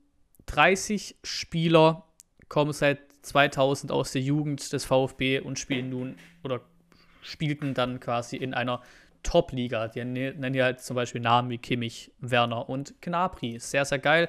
30 0.47 1.17
Spieler 1.23 2.07
kommen 2.49 2.73
seit 2.73 3.01
2000 3.23 3.93
aus 3.93 4.13
der 4.13 4.23
Jugend 4.23 4.73
des 4.73 4.85
VfB 4.85 5.41
und 5.41 5.59
spielen 5.59 5.91
nun 5.91 6.17
oder 6.43 6.61
spielten 7.23 7.75
dann 7.75 8.01
quasi 8.01 8.37
in 8.37 8.53
einer 8.53 8.83
Top-Liga. 9.23 9.89
Die 9.89 10.05
nennen 10.05 10.55
ja 10.55 10.65
halt 10.65 10.81
zum 10.81 10.97
Beispiel 10.97 11.21
Namen 11.21 11.51
wie 11.51 11.59
Kimmich, 11.59 12.11
Werner 12.21 12.69
und 12.69 13.01
Gnabry. 13.01 13.59
Sehr, 13.59 13.85
sehr 13.85 13.99
geil. 13.99 14.29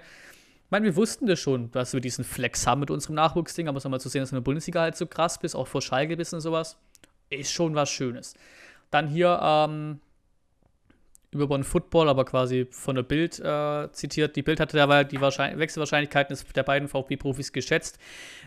meine, 0.70 0.86
wir 0.86 0.96
wussten 0.96 1.26
das 1.26 1.40
schon, 1.40 1.72
dass 1.72 1.94
wir 1.94 2.02
diesen 2.02 2.24
Flex 2.24 2.66
haben 2.68 2.82
mit 2.82 2.92
unserem 2.92 3.16
Nachwuchsding, 3.16 3.68
aber 3.68 3.78
es 3.78 3.84
nochmal 3.84 4.02
zu 4.02 4.10
sehen, 4.10 4.22
dass 4.22 4.30
du 4.30 4.36
in 4.36 4.42
der 4.42 4.46
Bundesliga 4.46 4.82
halt 4.82 4.96
so 4.96 5.08
krass 5.08 5.40
bist, 5.40 5.56
auch 5.56 5.68
vor 5.68 5.82
Schalke 5.82 6.16
bist 6.16 6.34
und 6.34 6.42
sowas, 6.42 6.78
ist 7.30 7.52
schon 7.52 7.76
was 7.76 7.90
Schönes. 7.90 8.36
Dann 8.92 9.08
hier, 9.08 9.40
ähm, 9.42 10.00
über 11.34 11.48
Bonn 11.48 11.63
Football, 11.63 12.10
aber 12.10 12.26
quasi 12.26 12.67
von 12.72 12.96
der 12.96 13.04
Bild 13.04 13.39
äh, 13.39 13.91
zitiert. 13.91 14.36
Die 14.36 14.43
Bild 14.43 14.60
hatte 14.60 14.78
dabei 14.78 15.04
die 15.04 15.19
Wechselwahrscheinlichkeiten 15.19 16.38
der 16.56 16.63
beiden 16.63 16.88
VfB-Profis 16.88 17.52
geschätzt, 17.54 18.00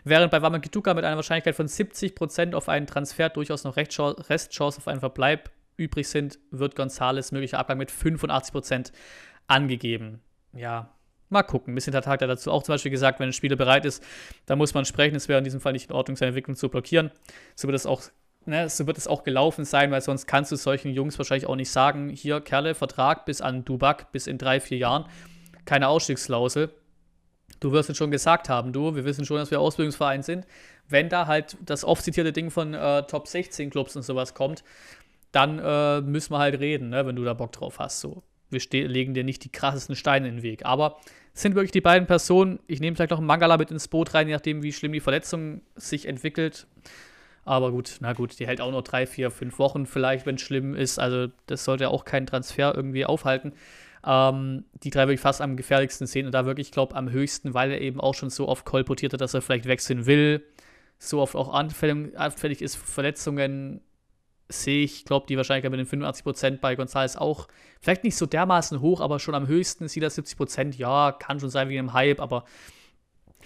während 0.05 0.31
bei 0.31 0.43
Wamangituka 0.43 0.95
mit 0.95 1.05
einer 1.05 1.17
Wahrscheinlichkeit 1.17 1.55
von 1.55 1.67
70% 1.67 2.55
auf 2.55 2.69
einen 2.69 2.87
Transfer 2.87 3.29
durchaus 3.29 3.65
noch 3.65 3.77
Restchance 3.77 4.79
auf 4.79 4.89
einen 4.89 5.01
Verbleib 5.01 5.51
übrig 5.77 6.09
sind, 6.09 6.39
wird 6.51 6.75
Gonzales 6.77 7.33
möglicher 7.33 7.59
Abgang 7.59 7.79
mit 7.79 7.91
85% 7.91 8.93
angegeben. 9.47 10.21
Ja, 10.53 10.91
mal 11.29 11.43
gucken. 11.43 11.73
Ein 11.73 11.75
bisschen 11.75 11.95
hat 11.95 12.07
dazu 12.07 12.51
auch 12.51 12.63
zum 12.63 12.75
Beispiel 12.75 12.91
gesagt, 12.91 13.21
wenn 13.21 13.29
ein 13.29 13.33
Spieler 13.33 13.57
bereit 13.57 13.85
ist, 13.85 14.03
dann 14.47 14.59
muss 14.59 14.75
man 14.75 14.85
sprechen. 14.85 15.17
Es 15.17 15.29
wäre 15.29 15.39
in 15.39 15.45
diesem 15.45 15.61
Fall 15.61 15.73
nicht 15.73 15.91
in 15.91 15.97
Ordnung, 15.97 16.17
seine 16.17 16.29
Entwicklung 16.29 16.57
zu 16.57 16.69
blockieren. 16.69 17.11
So 17.55 17.69
wird 17.69 17.77
es 17.77 17.87
auch 17.87 18.03
ne, 18.47 18.69
so 18.69 18.87
wird 18.87 18.99
es 18.99 19.07
auch 19.07 19.25
gelaufen 19.25 19.65
sein, 19.65 19.91
weil 19.91 20.01
sonst 20.01 20.27
kannst 20.27 20.53
du 20.53 20.57
solchen 20.57 20.91
Jungs 20.91 21.19
wahrscheinlich 21.19 21.47
auch 21.47 21.57
nicht 21.57 21.71
sagen, 21.71 22.09
hier, 22.09 22.41
Kerle, 22.41 22.75
Vertrag 22.75 23.25
bis 23.25 23.41
an 23.41 23.65
Dubak, 23.65 24.13
bis 24.13 24.27
in 24.27 24.39
drei, 24.39 24.61
vier 24.61 24.79
Jahren, 24.79 25.07
keine 25.65 25.89
Ausstiegsklausel. 25.89 26.71
Du 27.61 27.73
wirst 27.73 27.91
es 27.91 27.97
schon 27.97 28.11
gesagt 28.11 28.49
haben, 28.49 28.73
du, 28.73 28.95
wir 28.95 29.05
wissen 29.05 29.25
schon, 29.25 29.39
dass 29.39 29.51
wir 29.51 29.61
Ausbildungsverein 29.61 30.23
sind. 30.23 30.47
Wenn 30.89 31.09
da 31.09 31.27
halt 31.27 31.57
das 31.65 31.85
oft 31.85 32.05
zitierte 32.05 32.33
Ding 32.33 32.51
von 32.51 32.75
äh, 32.75 33.03
Top 33.05 33.27
16 33.27 33.71
Clubs 33.71 33.97
und 33.97 34.03
sowas 34.03 34.35
kommt, 34.35 34.63
dann 35.33 35.59
äh, 35.59 36.01
müssen 36.01 36.33
wir 36.33 36.39
halt 36.39 36.61
reden, 36.61 36.91
ne, 36.91 37.07
wenn 37.07 37.17
du 37.17 37.25
da 37.25 37.35
Bock 37.35 37.53
drauf 37.53 37.79
hast. 37.79 38.01
So. 38.01 38.23
Wir 38.51 38.61
legen 38.89 39.15
dir 39.15 39.25
nicht 39.25 39.43
die 39.45 39.51
krassesten 39.51 39.97
Steine 39.97 40.29
in 40.29 40.37
den 40.37 40.43
Weg. 40.43 40.65
Aber 40.65 40.99
sind 41.37 41.55
wirklich 41.55 41.73
die 41.73 41.81
beiden 41.81 42.07
Personen. 42.07 42.61
Ich 42.67 42.81
nehme 42.81 42.97
vielleicht 42.97 43.11
noch 43.11 43.19
einen 43.19 43.27
Mangala 43.27 43.57
mit 43.57 43.71
ins 43.71 43.89
Boot 43.89 44.15
rein, 44.15 44.29
je 44.29 44.35
nachdem, 44.35 44.63
wie 44.63 44.73
schlimm 44.73 44.93
die 44.93 45.01
Verletzung 45.01 45.61
sich 45.75 46.07
entwickelt. 46.07 46.67
Aber 47.47 47.71
gut, 47.71 47.99
na 48.01 48.13
gut, 48.13 48.39
die 48.41 48.47
hält 48.47 48.61
auch 48.61 48.73
nur 48.73 48.83
drei, 48.83 49.07
vier, 49.07 49.31
fünf 49.31 49.61
Wochen 49.61 49.87
vielleicht, 49.87 50.27
wenn 50.27 50.35
es 50.35 50.43
schlimm 50.43 50.75
ist. 50.75 50.99
Also 50.99 51.29
das 51.47 51.65
sollte 51.65 51.89
auch 51.91 52.05
keinen 52.05 52.27
Transfer 52.27 52.75
irgendwie 52.75 53.07
aufhalten. 53.07 53.53
Ähm, 54.05 54.65
die 54.83 54.91
drei 54.91 55.03
wirklich 55.03 55.21
fast 55.21 55.41
am 55.41 55.57
gefährlichsten 55.57 56.09
sehen 56.09 56.27
und 56.27 56.33
da 56.33 56.45
wirklich, 56.45 56.69
ich 56.69 56.73
glaube, 56.73 56.97
am 56.97 57.09
höchsten, 57.09 57.55
weil 57.55 57.71
er 57.71 57.81
eben 57.81 58.01
auch 58.01 58.15
schon 58.15 58.31
so 58.31 58.49
oft 58.49 58.65
kolportiert 58.65 59.13
hat, 59.13 59.21
dass 59.21 59.33
er 59.33 59.43
vielleicht 59.43 59.67
wechseln 59.67 60.07
will. 60.07 60.45
So 60.99 61.21
oft 61.21 61.37
auch 61.37 61.55
anfällig, 61.55 62.19
anfällig 62.19 62.63
ist 62.63 62.75
für 62.75 62.87
Verletzungen, 62.87 63.81
sehe 64.49 64.85
ich, 64.85 65.05
glaube 65.05 65.27
die 65.29 65.37
Wahrscheinlichkeit 65.37 65.71
mit 65.71 65.81
den 65.81 66.03
85% 66.03 66.59
bei 66.59 66.75
González 66.75 67.17
auch 67.17 67.49
vielleicht 67.81 68.05
nicht 68.05 68.17
so 68.17 68.27
dermaßen 68.27 68.81
hoch, 68.81 69.01
aber 69.01 69.19
schon 69.19 69.35
am 69.35 69.47
höchsten 69.47 69.89
sieht 69.89 70.03
er 70.03 70.11
70%. 70.11 70.77
Ja, 70.77 71.13
kann 71.13 71.39
schon 71.39 71.51
sein 71.51 71.69
wegen 71.69 71.87
dem 71.87 71.93
Hype, 71.93 72.21
aber 72.21 72.45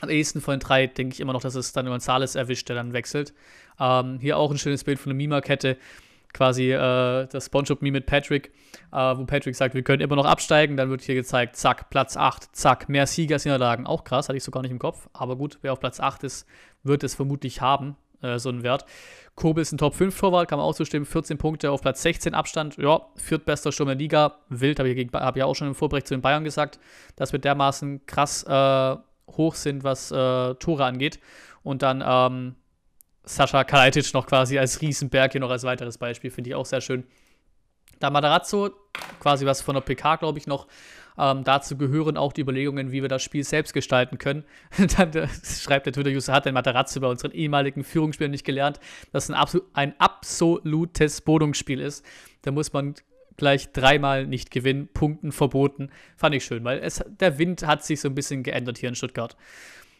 am 0.01 0.09
ehesten 0.09 0.41
von 0.41 0.55
den 0.55 0.61
drei 0.61 0.87
denke 0.87 1.15
ich 1.15 1.21
immer 1.21 1.33
noch, 1.33 1.43
dass 1.43 1.55
es 1.55 1.73
dann 1.73 1.87
Gonzales 1.87 2.35
erwischt, 2.35 2.69
der 2.69 2.77
dann 2.77 2.93
wechselt. 2.93 3.35
Ähm, 3.81 4.19
hier 4.21 4.37
auch 4.37 4.51
ein 4.51 4.59
schönes 4.59 4.85
Bild 4.85 4.99
von 4.99 5.11
der 5.11 5.17
Mima-Kette. 5.17 5.77
Quasi 6.33 6.71
äh, 6.71 7.27
das 7.27 7.47
Spongebob-Meme 7.47 7.99
mit 7.99 8.07
Patrick, 8.07 8.53
äh, 8.93 8.97
wo 8.97 9.25
Patrick 9.25 9.57
sagt, 9.57 9.75
wir 9.75 9.83
können 9.83 10.01
immer 10.01 10.15
noch 10.15 10.27
absteigen. 10.27 10.77
Dann 10.77 10.89
wird 10.89 11.03
hier 11.03 11.17
gezeigt, 11.17 11.57
zack, 11.57 11.91
Platz 11.91 12.17
8, 12.17 12.55
zack, 12.55 12.89
mehr 12.89 13.07
Sieger 13.09 13.35
als 13.37 13.45
Niederlagen. 13.45 13.87
Auch 13.87 14.05
krass, 14.05 14.29
hatte 14.29 14.37
ich 14.37 14.45
so 14.45 14.53
gar 14.53 14.63
nicht 14.63 14.71
im 14.71 14.79
Kopf. 14.79 15.09
Aber 15.13 15.35
gut, 15.35 15.59
wer 15.63 15.73
auf 15.73 15.81
Platz 15.81 15.99
8 15.99 16.23
ist, 16.23 16.47
wird 16.85 17.03
es 17.03 17.17
vermutlich 17.17 17.61
haben, 17.61 17.97
äh, 18.23 18.39
so 18.39 18.49
einen 18.49 18.63
Wert. 18.63 18.85
Kobel 19.35 19.63
ist 19.63 19.73
ein 19.73 19.79
Top-5-Torwart, 19.79 20.49
kann 20.49 20.59
man 20.59 20.67
auch 20.67 20.75
zustimmen. 20.75 21.07
14 21.07 21.39
Punkte 21.39 21.71
auf 21.71 21.81
Platz 21.81 22.03
16 22.03 22.35
Abstand. 22.35 22.77
Ja, 22.77 23.07
viertbester 23.17 23.73
Sturm 23.73 23.89
der 23.89 23.97
Liga. 23.97 24.37
Wild, 24.51 24.79
habe 24.79 24.91
ich, 24.91 25.09
hab 25.13 25.37
ich 25.37 25.43
auch 25.43 25.55
schon 25.55 25.69
im 25.69 25.75
Vorbrecht 25.75 26.07
zu 26.07 26.15
den 26.15 26.21
Bayern 26.21 26.45
gesagt. 26.45 26.79
Das 27.17 27.33
wird 27.33 27.45
dermaßen 27.45 28.07
krass 28.07 28.45
äh, 28.45 28.97
hoch 29.33 29.55
sind, 29.55 29.83
was 29.83 30.13
äh, 30.13 30.55
Tore 30.57 30.85
angeht. 30.85 31.19
Und 31.63 31.83
dann 31.83 32.05
ähm, 32.07 32.55
Sascha 33.31 33.63
Kalajdzic 33.63 34.13
noch 34.13 34.27
quasi 34.27 34.59
als 34.59 34.81
Riesenberg 34.81 35.33
hier 35.33 35.41
noch 35.41 35.51
als 35.51 35.63
weiteres 35.63 35.99
Beispiel, 35.99 36.31
finde 36.31 36.51
ich 36.51 36.57
auch 36.57 36.67
sehr 36.67 36.81
schön. 36.81 37.05
Da 38.01 38.11
Matarazzo, 38.11 38.71
quasi 39.21 39.47
was 39.47 39.61
von 39.61 39.75
der 39.75 39.83
PK, 39.83 40.17
glaube 40.17 40.39
ich, 40.39 40.47
noch. 40.49 40.67
Ähm, 41.17 41.45
dazu 41.45 41.77
gehören 41.77 42.17
auch 42.17 42.33
die 42.33 42.41
Überlegungen, 42.41 42.91
wie 42.91 43.03
wir 43.03 43.09
das 43.09 43.23
Spiel 43.23 43.45
selbst 43.45 43.73
gestalten 43.73 44.19
können. 44.19 44.45
Dann 44.97 45.13
äh, 45.13 45.29
schreibt 45.45 45.87
der 45.87 45.93
Twitter-User, 45.93 46.33
hat 46.33 46.47
der 46.47 46.53
Matarazzo 46.53 46.99
bei 47.01 47.07
unseren 47.07 47.31
ehemaligen 47.31 47.85
Führungsspielern 47.85 48.31
nicht 48.33 48.45
gelernt, 48.45 48.81
dass 49.13 49.29
ein, 49.29 49.35
absol 49.35 49.63
ein 49.75 49.95
absolutes 49.99 51.21
Bodungsspiel 51.21 51.79
ist. 51.79 52.05
Da 52.43 52.51
muss 52.51 52.73
man 52.73 52.95
gleich 53.37 53.71
dreimal 53.73 54.27
nicht 54.27 54.51
gewinnen, 54.51 54.89
Punkten 54.93 55.31
verboten. 55.31 55.91
Fand 56.17 56.35
ich 56.35 56.45
schön, 56.45 56.65
weil 56.65 56.79
es, 56.79 57.05
der 57.07 57.39
Wind 57.39 57.65
hat 57.67 57.85
sich 57.85 58.01
so 58.01 58.09
ein 58.09 58.15
bisschen 58.15 58.43
geändert 58.43 58.79
hier 58.79 58.89
in 58.89 58.97
Stuttgart. 58.97 59.37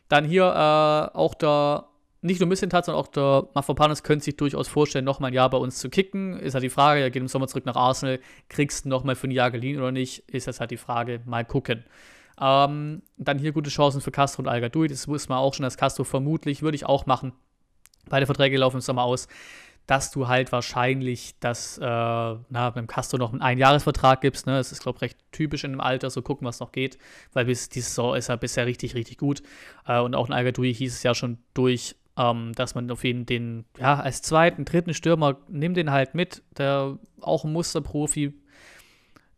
Dann 0.09 0.25
hier 0.25 0.45
äh, 0.45 1.17
auch 1.17 1.35
der, 1.35 1.90
nicht 2.23 2.41
nur 2.41 2.49
Missentat, 2.49 2.85
sondern 2.85 3.03
auch 3.03 3.09
der 3.09 3.49
Mafropanos 3.55 4.03
könnte 4.03 4.27
sich 4.27 4.37
durchaus 4.37 4.69
vorstellen, 4.69 5.05
nochmal 5.05 5.31
ein 5.31 5.35
Jahr 5.35 5.49
bei 5.49 5.59
uns 5.59 5.79
zu 5.79 5.89
kicken. 5.89 6.39
Ist 6.39 6.55
halt 6.55 6.65
die 6.65 6.71
Frage, 6.71 7.01
er 7.01 7.11
geht 7.11 7.23
im 7.23 7.29
Sommer 7.29 7.49
zurück 7.49 7.67
nach 7.67 7.77
Arsenal, 7.77 8.21
kriegst 8.49 8.85
du 8.85 8.89
nochmal 8.89 9.17
für 9.17 9.29
ein 9.29 9.33
Jahr 9.33 9.51
geliehen 9.51 9.79
oder 9.79 9.93
nicht? 9.93 10.29
Ist 10.29 10.47
das 10.47 10.61
halt 10.61 10.71
die 10.71 10.77
Frage, 10.77 11.21
mal 11.25 11.45
gucken. 11.45 11.85
Ähm, 12.41 13.03
dann 13.17 13.39
hier 13.39 13.53
gute 13.53 13.71
Chancen 13.71 14.01
für 14.01 14.11
Castro 14.11 14.43
und 14.43 14.49
al 14.49 14.61
Das 14.61 15.09
wusste 15.09 15.29
man 15.31 15.39
auch 15.39 15.55
schon, 15.55 15.65
dass 15.65 15.77
Castro 15.77 16.05
vermutlich, 16.05 16.63
würde 16.63 16.77
ich 16.77 16.87
auch 16.87 17.07
machen. 17.07 17.33
Beide 18.09 18.27
Verträge 18.27 18.59
laufen 18.59 18.77
im 18.77 18.83
Sommer 18.83 19.05
aus 19.05 19.29
dass 19.91 20.13
du 20.13 20.29
halt 20.29 20.53
wahrscheinlich 20.53 21.35
das, 21.41 21.77
äh, 21.79 21.83
na, 21.83 22.71
beim 22.73 22.87
Castro 22.87 23.19
noch 23.19 23.33
einen 23.33 23.43
Einjahresvertrag 23.43 24.21
gibst. 24.21 24.47
Ne? 24.47 24.53
Das 24.53 24.71
ist, 24.71 24.83
glaube 24.83 24.99
ich, 24.99 25.03
recht 25.03 25.19
typisch 25.33 25.65
in 25.65 25.73
dem 25.73 25.81
Alter, 25.81 26.11
so 26.11 26.23
gucken, 26.23 26.47
was 26.47 26.61
noch 26.61 26.71
geht, 26.71 26.97
weil 27.33 27.47
bis 27.47 27.71
die 27.71 27.81
Saison 27.81 28.15
ist 28.15 28.29
er 28.29 28.37
bisher 28.37 28.67
richtig, 28.67 28.95
richtig 28.95 29.19
gut. 29.19 29.43
Äh, 29.89 29.99
und 29.99 30.15
auch 30.15 30.29
in 30.29 30.33
Algadui 30.33 30.73
hieß 30.73 30.95
es 30.95 31.03
ja 31.03 31.13
schon 31.13 31.39
durch, 31.55 31.97
ähm, 32.17 32.53
dass 32.55 32.75
man 32.75 32.91
auf 32.91 33.05
jeden 33.05 33.27
den, 33.27 33.65
ja, 33.79 33.99
als 34.01 34.23
zweiten, 34.23 34.65
dritten 34.65 34.95
Stürmer, 34.95 35.39
nimm 35.49 35.75
den 35.75 35.91
halt 35.91 36.15
mit, 36.15 36.43
der 36.59 36.99
auch 37.21 37.45
ein 37.45 37.53
Musterprofi 37.53 38.35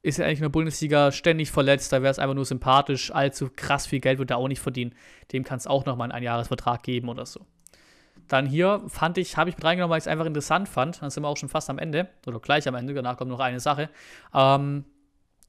ist 0.02 0.18
ja 0.18 0.26
eigentlich 0.26 0.40
in 0.40 0.44
der 0.44 0.48
Bundesliga 0.48 1.12
ständig 1.12 1.52
verletzt, 1.52 1.92
da 1.92 2.02
wäre 2.02 2.10
es 2.10 2.18
einfach 2.18 2.34
nur 2.34 2.44
sympathisch, 2.44 3.12
allzu 3.12 3.50
krass 3.54 3.86
viel 3.86 4.00
Geld 4.00 4.18
wird 4.18 4.30
er 4.30 4.36
auch 4.36 4.48
nicht 4.48 4.60
verdienen. 4.60 4.94
Dem 5.32 5.44
kann 5.44 5.58
es 5.58 5.66
auch 5.66 5.84
nochmal 5.84 6.06
einen 6.06 6.12
Einjahresvertrag 6.12 6.82
geben 6.82 7.08
oder 7.08 7.24
so. 7.24 7.46
Dann 8.26 8.46
hier 8.46 8.82
fand 8.88 9.18
ich, 9.18 9.36
habe 9.36 9.50
ich 9.50 9.56
mit 9.56 9.64
reingenommen, 9.64 9.90
weil 9.90 9.98
ich 9.98 10.04
es 10.04 10.08
einfach 10.08 10.26
interessant 10.26 10.68
fand. 10.68 11.00
Dann 11.02 11.10
sind 11.10 11.22
wir 11.22 11.28
auch 11.28 11.36
schon 11.36 11.48
fast 11.48 11.70
am 11.70 11.78
Ende 11.78 12.08
oder 12.26 12.40
gleich 12.40 12.66
am 12.66 12.74
Ende. 12.74 12.94
Danach 12.94 13.16
kommt 13.16 13.30
noch 13.30 13.40
eine 13.40 13.60
Sache. 13.60 13.90
Ähm, 14.34 14.84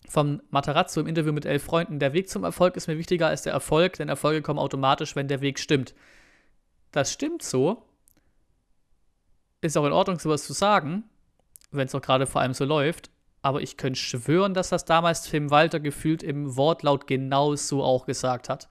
vom 0.10 0.42
Matarazzo 0.50 1.00
im 1.00 1.08
Interview 1.08 1.32
mit 1.32 1.46
elf 1.46 1.64
Freunden. 1.64 2.00
Der 2.00 2.14
Weg 2.14 2.30
zum 2.30 2.44
Erfolg 2.44 2.76
ist 2.76 2.88
mir 2.88 2.98
wichtiger 2.98 3.28
als 3.28 3.44
der 3.44 3.54
Erfolg, 3.54 3.94
denn 3.94 4.10
Erfolge 4.10 4.42
kommen 4.42 4.60
automatisch, 4.60 5.16
wenn 5.16 5.28
der 5.28 5.42
Weg 5.42 5.60
stimmt. 5.60 5.96
Das 6.94 7.12
stimmt 7.12 7.42
so. 7.42 7.84
Ist 9.60 9.78
auch 9.78 9.86
in 9.86 9.92
Ordnung, 9.92 10.20
sowas 10.20 10.46
zu 10.46 10.54
sagen, 10.54 11.04
wenn 11.72 11.88
es 11.88 11.96
auch 11.96 12.02
gerade 12.02 12.26
vor 12.26 12.40
allem 12.40 12.54
so 12.54 12.64
läuft. 12.64 13.10
Aber 13.42 13.62
ich 13.62 13.76
könnte 13.76 14.00
schwören, 14.00 14.54
dass 14.54 14.70
das 14.70 14.86
damals 14.86 15.24
Tim 15.24 15.52
Walter 15.52 15.82
gefühlt 15.82 16.24
im 16.24 16.56
Wortlaut 16.56 17.08
genau 17.08 17.56
so 17.56 17.84
auch 17.84 18.06
gesagt 18.06 18.48
hat. 18.48 18.70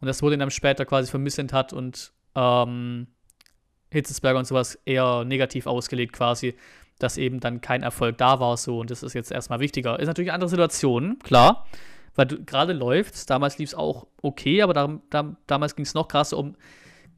Und 0.00 0.06
das 0.06 0.22
wurde 0.22 0.36
ihn 0.36 0.40
dann 0.40 0.50
später 0.50 0.86
quasi 0.86 1.10
vermissend 1.10 1.52
hat 1.52 1.72
und 1.72 2.12
ähm, 2.34 3.08
Hitzesberger 3.90 4.38
und 4.38 4.46
sowas 4.46 4.78
eher 4.84 5.24
negativ 5.24 5.66
ausgelegt 5.66 6.12
quasi, 6.12 6.54
dass 6.98 7.18
eben 7.18 7.40
dann 7.40 7.60
kein 7.60 7.82
Erfolg 7.82 8.16
da 8.18 8.40
war 8.40 8.56
so 8.56 8.78
und 8.78 8.90
das 8.90 9.02
ist 9.02 9.14
jetzt 9.14 9.32
erstmal 9.32 9.60
wichtiger. 9.60 9.98
Ist 9.98 10.06
natürlich 10.06 10.30
eine 10.30 10.34
andere 10.34 10.50
Situation, 10.50 11.18
klar, 11.18 11.66
weil 12.14 12.26
gerade 12.26 12.72
läuft's, 12.72 13.26
damals 13.26 13.58
lief 13.58 13.70
es 13.70 13.74
auch 13.74 14.06
okay, 14.22 14.62
aber 14.62 14.72
da, 14.72 15.00
da, 15.10 15.36
damals 15.46 15.76
ging 15.76 15.84
es 15.84 15.94
noch 15.94 16.08
krasser 16.08 16.38
um 16.38 16.56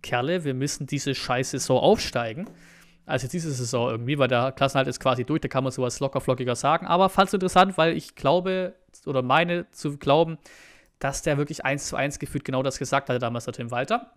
Kerle, 0.03 0.45
wir 0.45 0.55
müssen 0.55 0.87
diese 0.87 1.15
scheiß 1.15 1.51
Saison 1.51 1.81
aufsteigen. 1.81 2.49
als 3.07 3.23
jetzt 3.23 3.33
diese 3.33 3.51
Saison 3.51 3.91
irgendwie, 3.91 4.19
weil 4.19 4.29
der 4.29 4.53
Klassenhalt 4.53 4.87
ist 4.87 5.01
quasi 5.01 5.25
durch, 5.25 5.41
da 5.41 5.49
kann 5.49 5.65
man 5.65 5.73
sowas 5.73 5.99
locker 5.99 6.21
flockiger 6.21 6.55
sagen. 6.55 6.87
Aber 6.87 7.09
fand 7.09 7.29
es 7.29 7.35
interessant, 7.35 7.79
weil 7.79 7.97
ich 7.97 8.15
glaube 8.15 8.75
oder 9.07 9.23
meine 9.23 9.71
zu 9.71 9.97
glauben, 9.97 10.39
dass 10.99 11.23
der 11.23 11.39
wirklich 11.39 11.65
eins 11.65 11.89
zu 11.89 11.97
eins 11.97 12.19
gefühlt 12.19 12.45
genau 12.45 12.63
das 12.63 12.79
gesagt 12.79 13.09
hatte 13.09 13.19
damals 13.19 13.45
der 13.45 13.55
Tim 13.55 13.71
Walter. 13.71 14.13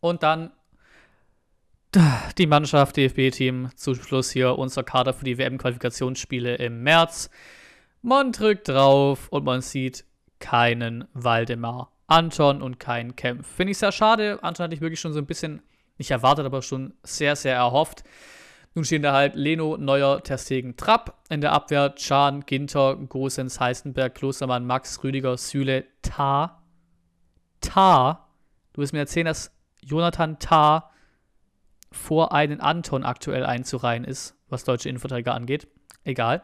Und 0.00 0.22
dann 0.22 0.50
die 2.38 2.46
Mannschaft, 2.46 2.96
DFB-Team, 2.96 3.70
zum 3.74 3.96
Schluss 3.96 4.30
hier 4.30 4.56
unser 4.56 4.84
Kader 4.84 5.12
für 5.12 5.24
die 5.24 5.38
WM-Qualifikationsspiele 5.38 6.54
im 6.56 6.82
März. 6.82 7.30
Man 8.00 8.32
drückt 8.32 8.68
drauf 8.68 9.28
und 9.28 9.44
man 9.44 9.60
sieht 9.60 10.04
keinen 10.38 11.06
Waldemar 11.12 11.90
Anton 12.10 12.60
und 12.60 12.80
keinen 12.80 13.14
Kempf. 13.14 13.46
Finde 13.46 13.70
ich 13.70 13.78
sehr 13.78 13.92
schade. 13.92 14.38
Anton 14.42 14.64
hatte 14.64 14.74
ich 14.74 14.80
wirklich 14.80 15.00
schon 15.00 15.12
so 15.12 15.18
ein 15.18 15.26
bisschen 15.26 15.62
nicht 15.96 16.10
erwartet, 16.10 16.44
aber 16.44 16.60
schon 16.60 16.94
sehr, 17.02 17.36
sehr 17.36 17.54
erhofft. 17.54 18.02
Nun 18.74 18.84
stehen 18.84 19.02
da 19.02 19.12
halt 19.12 19.34
Leno, 19.34 19.76
Neuer, 19.76 20.22
Terstegen, 20.22 20.76
Trapp. 20.76 21.18
In 21.28 21.40
der 21.40 21.52
Abwehr 21.52 21.94
Chan, 21.94 22.46
Ginter, 22.46 22.96
Gosens, 22.96 23.60
Heißenberg, 23.60 24.14
Klostermann, 24.14 24.66
Max, 24.66 25.02
Rüdiger, 25.04 25.36
Süle, 25.36 25.84
Ta. 26.02 26.62
Ta. 27.60 28.28
Du 28.72 28.82
wirst 28.82 28.92
mir 28.92 29.00
erzählen, 29.00 29.26
dass 29.26 29.52
Jonathan 29.82 30.38
Ta 30.38 30.90
vor 31.92 32.32
einen 32.32 32.60
Anton 32.60 33.04
aktuell 33.04 33.44
einzureihen 33.44 34.04
ist, 34.04 34.36
was 34.48 34.64
deutsche 34.64 34.88
Innenverteidiger 34.88 35.34
angeht. 35.34 35.68
Egal. 36.04 36.42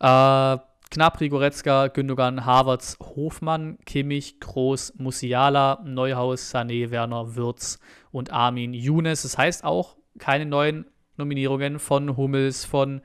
Äh, 0.00 0.58
Gnabry, 0.92 1.30
Goretzka, 1.30 1.88
Gündogan, 1.88 2.44
Havertz, 2.44 2.98
Hofmann, 3.00 3.78
Kimmich, 3.86 4.38
Groß, 4.40 4.96
Musiala, 4.98 5.80
Neuhaus, 5.86 6.54
Sané, 6.54 6.90
Werner, 6.90 7.34
Würz 7.34 7.78
und 8.10 8.30
Armin 8.30 8.74
Younes. 8.74 9.22
Das 9.22 9.38
heißt 9.38 9.64
auch 9.64 9.96
keine 10.18 10.44
neuen 10.44 10.84
Nominierungen 11.16 11.78
von 11.78 12.18
Hummels, 12.18 12.66
von 12.66 13.00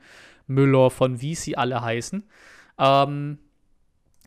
Müller, 0.46 0.90
von 0.90 1.22
wie 1.22 1.34
sie 1.34 1.56
alle 1.56 1.80
heißen. 1.80 2.28
Ähm, 2.78 3.38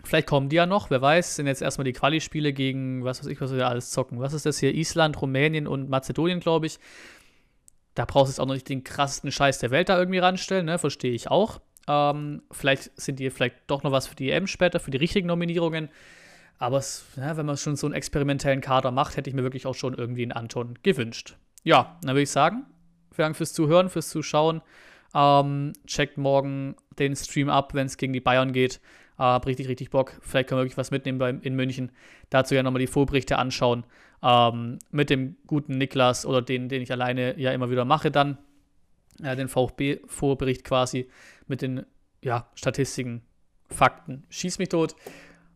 vielleicht 0.04 0.26
kommen 0.26 0.50
die 0.50 0.56
ja 0.56 0.65
noch, 0.65 0.89
wer 0.89 1.04
weiß. 1.04 1.36
Sind 1.36 1.45
jetzt 1.45 1.62
erstmal 1.62 1.86
die 1.86 1.93
Quali-Spiele 1.93 2.54
gegen, 2.54 3.04
was 3.04 3.19
weiß 3.19 3.28
ich, 3.28 3.41
was 3.41 3.54
wir 3.54 3.67
alles 3.67 3.91
zocken. 3.91 4.19
Was 4.19 4.34
ist 4.34 4.47
das 4.47 4.58
hier? 4.58 4.74
Island, 4.74 5.21
Rumänien 5.21 5.67
und 5.67 5.88
Mazedonien, 5.88 6.39
glaube 6.39 6.65
ich. 6.65 6.80
Da 7.93 8.06
brauchst 8.06 8.30
du 8.30 8.32
jetzt 8.32 8.39
auch 8.39 8.47
noch 8.47 8.56
nicht 8.56 8.69
den 8.69 8.84
krassesten 8.84 9.32
Scheiß 9.32 9.60
der 9.60 9.69
Welt 9.69 9.89
da 9.89 10.00
irgendwie 10.00 10.17
ranstellen, 10.17 10.65
ne? 10.65 10.80
Verstehe 10.80 11.13
ich 11.13 11.30
auch. 11.30 11.62
Ähm, 11.88 12.44
vielleicht 12.52 13.00
sind 13.00 13.20
die 13.20 13.30
vielleicht 13.30 13.56
doch 13.67 13.84
noch 13.84 13.91
was 13.91 14.08
für 14.08 14.15
die 14.15 14.32
EM 14.32 14.48
später, 14.48 14.80
für 14.80 14.91
die 14.91 14.98
richtigen 14.98 15.28
Nominierungen. 15.28 15.89
Aber 16.60 16.78
es, 16.78 17.06
ja, 17.17 17.38
wenn 17.38 17.46
man 17.46 17.58
schon 17.58 17.76
so 17.76 17.88
einen 17.88 17.96
experimentellen 17.96 18.62
Kader 18.62 18.91
macht, 18.91 19.17
hätte 19.17 19.30
ich 19.30 19.36
mir 19.36 19.44
wirklich 19.44 19.65
auch 19.65 19.74
schon 19.74 19.96
irgendwie 19.96 20.24
einen 20.24 20.32
Anton 20.32 20.78
gewünscht. 20.84 21.36
Ja, 21.63 21.98
dann 22.04 22.12
würde 22.12 22.22
ich 22.22 22.30
sagen, 22.30 22.65
vielen 23.12 23.28
Dank 23.28 23.38
fürs 23.38 23.54
Zuhören, 23.54 23.89
fürs 23.89 24.10
Zuschauen. 24.10 24.62
Ähm, 25.13 25.74
checkt 25.88 26.17
morgen 26.17 26.76
den 27.00 27.15
Stream 27.15 27.50
ab, 27.50 27.74
wenn 27.74 27.88
es 27.88 27.98
gegen 27.98 28.13
die 28.13 28.22
Bayern 28.22 28.54
geht. 28.54 28.80
Äh, 29.17 29.24
hab 29.24 29.46
richtig, 29.46 29.67
richtig 29.67 29.89
Bock. 29.89 30.20
Vielleicht 30.22 30.50
können 30.50 30.60
wir 30.60 30.63
wirklich 30.63 30.78
was 30.78 30.91
mitnehmen 30.91 31.17
bei, 31.17 31.32
in 31.32 31.56
München. 31.56 31.91
Dazu 32.30 32.56
ja 32.56 32.63
nochmal 32.63 32.80
die 32.80 32.88
Vorberichte 32.88 33.38
anschauen. 33.38 33.84
Ähm, 34.24 34.80
mit 34.91 35.10
dem 35.10 35.38
guten 35.48 35.78
Niklas 35.78 36.26
oder 36.26 36.41
den, 36.41 36.70
den 36.70 36.82
ich 36.82 36.91
alleine 36.91 37.39
ja 37.39 37.52
immer 37.52 37.70
wieder 37.70 37.86
mache 37.86 38.12
dann. 38.12 38.38
Äh, 39.22 39.36
den 39.36 39.48
VfB-Vorbericht 39.48 40.63
quasi 40.63 41.10
mit 41.52 41.62
den 41.62 41.86
ja, 42.24 42.50
Statistiken, 42.56 43.22
Fakten. 43.70 44.24
Schieß 44.30 44.58
mich 44.58 44.70
tot. 44.70 44.96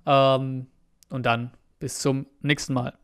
Ähm, 0.06 0.68
und 1.10 1.26
dann 1.26 1.52
bis 1.80 2.00
zum 2.00 2.28
nächsten 2.42 2.74
Mal. 2.74 2.98